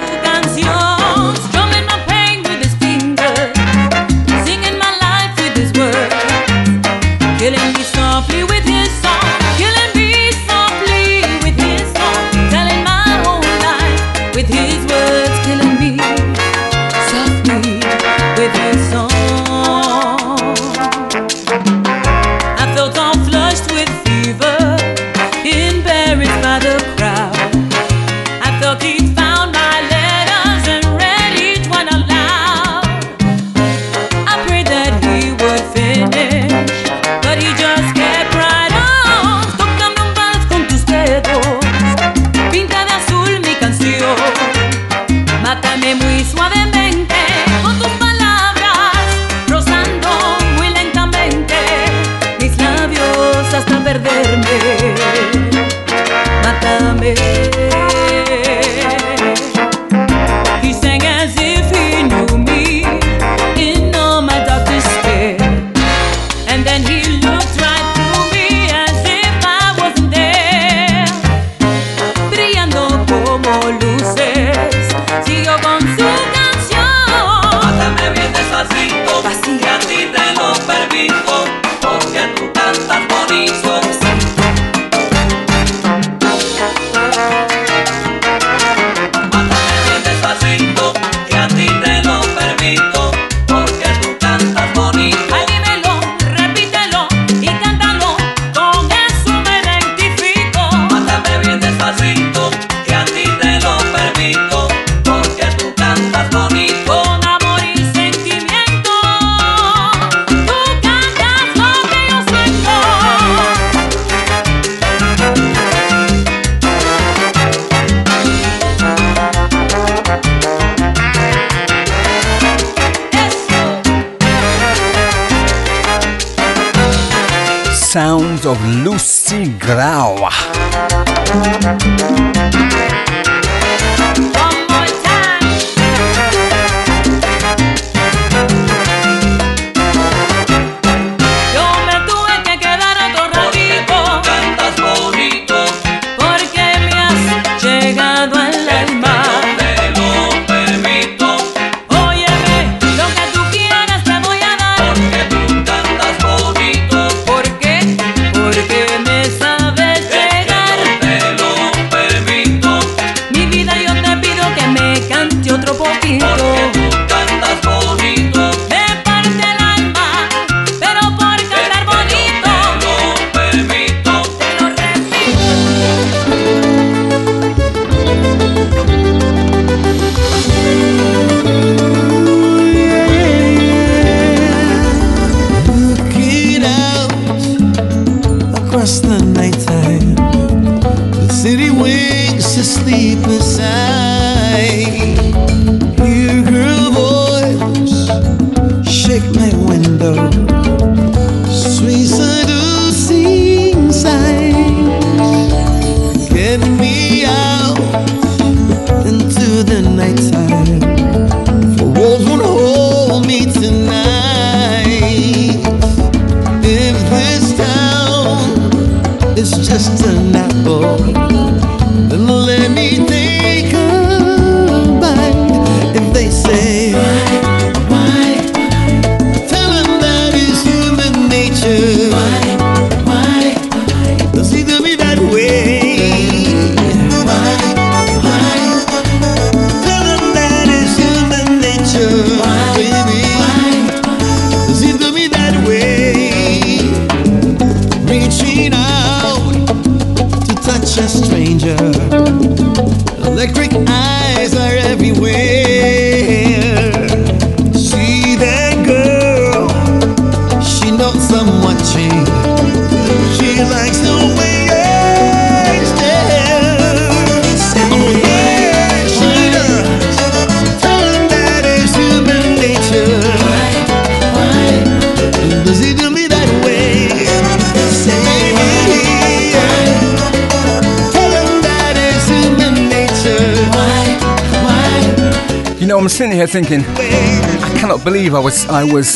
Sitting 286.11 286.33
here 286.33 286.45
thinking, 286.45 286.81
I 286.81 287.73
cannot 287.79 288.03
believe 288.03 288.35
I 288.35 288.39
was 288.39 288.67
I 288.67 288.83
was 288.83 289.07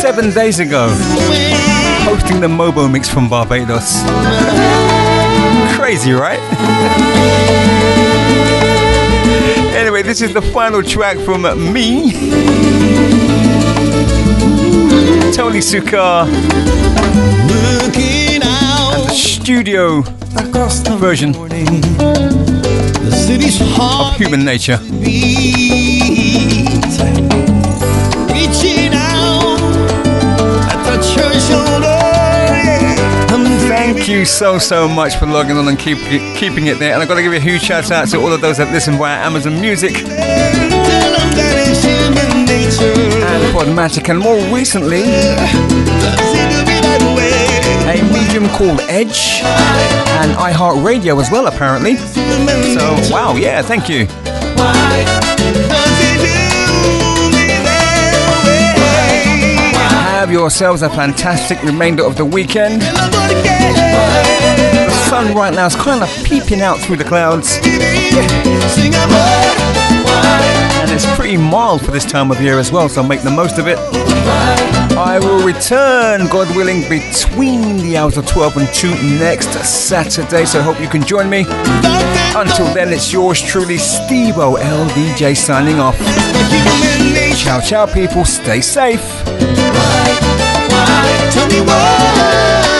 seven 0.00 0.32
days 0.32 0.60
ago 0.60 0.88
hosting 2.06 2.40
the 2.40 2.46
Mobo 2.46 2.90
Mix 2.90 3.08
from 3.08 3.28
Barbados. 3.28 4.02
Crazy, 5.76 6.12
right? 6.12 6.38
anyway, 9.76 10.02
this 10.02 10.22
is 10.22 10.32
the 10.32 10.40
final 10.40 10.84
track 10.84 11.18
from 11.18 11.42
me, 11.72 12.12
Tony 15.34 15.58
Succar, 15.58 16.26
and 18.42 19.04
the 19.04 19.10
studio 19.10 20.02
version 20.96 22.55
of 23.12 24.16
Human 24.16 24.44
Nature. 24.44 24.78
Reaching 28.32 28.92
out, 28.94 29.60
I 30.62 30.74
touch 30.84 31.14
her 31.16 31.32
shoulder. 31.40 31.96
Thank 33.68 34.08
you 34.08 34.24
so 34.24 34.58
so 34.58 34.88
much 34.88 35.16
for 35.16 35.26
logging 35.26 35.56
on 35.56 35.68
and 35.68 35.78
keep 35.78 35.98
keeping 36.36 36.66
it 36.66 36.78
there. 36.78 36.92
And 36.94 37.02
I've 37.02 37.08
got 37.08 37.16
to 37.16 37.22
give 37.22 37.32
a 37.32 37.40
huge 37.40 37.62
shout 37.62 37.90
out 37.90 38.08
to 38.08 38.18
all 38.18 38.32
of 38.32 38.40
those 38.40 38.58
that 38.58 38.72
listen 38.72 38.96
via 38.96 39.16
Amazon 39.16 39.60
Music 39.60 39.96
and 39.96 40.76
Podomatic, 43.54 44.08
and 44.08 44.18
more 44.18 44.38
recently, 44.54 45.02
medium 48.16 48.48
called 48.48 48.80
Edge 48.88 49.42
and 49.42 50.32
iHeartRadio 50.36 51.20
as 51.20 51.30
well, 51.30 51.46
apparently. 51.46 51.96
So 51.96 53.12
wow, 53.12 53.36
yeah, 53.36 53.62
thank 53.62 53.88
you. 53.88 54.06
Have 60.16 60.32
yourselves 60.32 60.82
a 60.82 60.88
fantastic 60.88 61.62
remainder 61.62 62.04
of 62.04 62.16
the 62.16 62.24
weekend. 62.24 62.82
The 62.82 64.90
sun 65.08 65.34
right 65.34 65.52
now 65.52 65.66
is 65.66 65.76
kind 65.76 66.02
of 66.02 66.08
peeping 66.24 66.62
out 66.62 66.78
through 66.78 66.96
the 66.96 67.04
clouds. 67.04 67.58
And 70.80 70.90
it's 70.90 71.06
pretty 71.16 71.36
mild 71.36 71.84
for 71.84 71.90
this 71.90 72.04
time 72.04 72.30
of 72.30 72.40
year 72.40 72.58
as 72.58 72.72
well, 72.72 72.88
so 72.88 73.02
make 73.02 73.22
the 73.22 73.30
most 73.30 73.58
of 73.58 73.68
it. 73.68 74.85
I 74.98 75.18
will 75.18 75.44
return, 75.44 76.26
God 76.28 76.48
willing, 76.56 76.80
between 76.88 77.76
the 77.76 77.98
hours 77.98 78.16
of 78.16 78.26
12 78.26 78.56
and 78.56 78.68
2 78.68 78.88
next 79.18 79.52
Saturday, 79.64 80.46
so 80.46 80.60
I 80.60 80.62
hope 80.62 80.80
you 80.80 80.88
can 80.88 81.02
join 81.02 81.28
me. 81.28 81.44
Until 82.34 82.72
then, 82.72 82.92
it's 82.92 83.12
yours 83.12 83.42
truly, 83.42 83.76
Steve 83.76 84.36
LDJ 84.56 85.36
signing 85.36 85.80
off. 85.80 85.98
Ciao, 87.36 87.60
ciao, 87.60 87.84
people. 87.86 88.24
Stay 88.24 88.62
safe. 88.62 89.02
Me 91.50 91.60
why. 91.60 92.75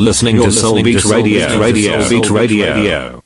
You're 0.00 0.06
listening 0.06 0.36
to 0.36 0.44
Soulbeat 0.44 1.04
Radio. 1.04 1.60
Radio. 1.60 2.00
Soulbeat 2.00 2.30
Radio. 2.30 3.18